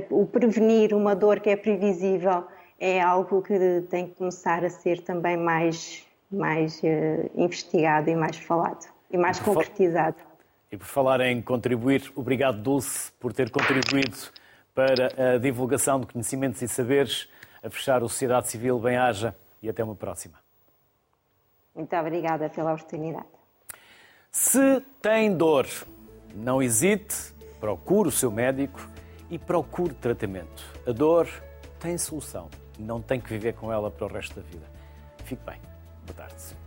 [0.10, 2.44] O prevenir uma dor que é previsível
[2.80, 8.38] é algo que tem que começar a ser também mais mais uh, investigado e mais
[8.38, 10.18] falado e mais e concretizado.
[10.72, 14.18] E por falar em contribuir, obrigado Dulce por ter contribuído
[14.74, 17.28] para a divulgação de conhecimentos e saberes,
[17.62, 20.40] a fechar o Sociedade Civil Bem-Aja e até uma próxima.
[21.76, 23.28] Muito obrigada pela oportunidade.
[24.32, 25.68] Se tem dor,
[26.34, 28.80] não hesite, procure o seu médico
[29.30, 30.64] e procure tratamento.
[30.88, 31.28] A dor
[31.80, 34.66] tem solução, não tem que viver com ela para o resto da vida.
[35.26, 35.71] Fique bem.
[36.12, 36.61] Boa tarde.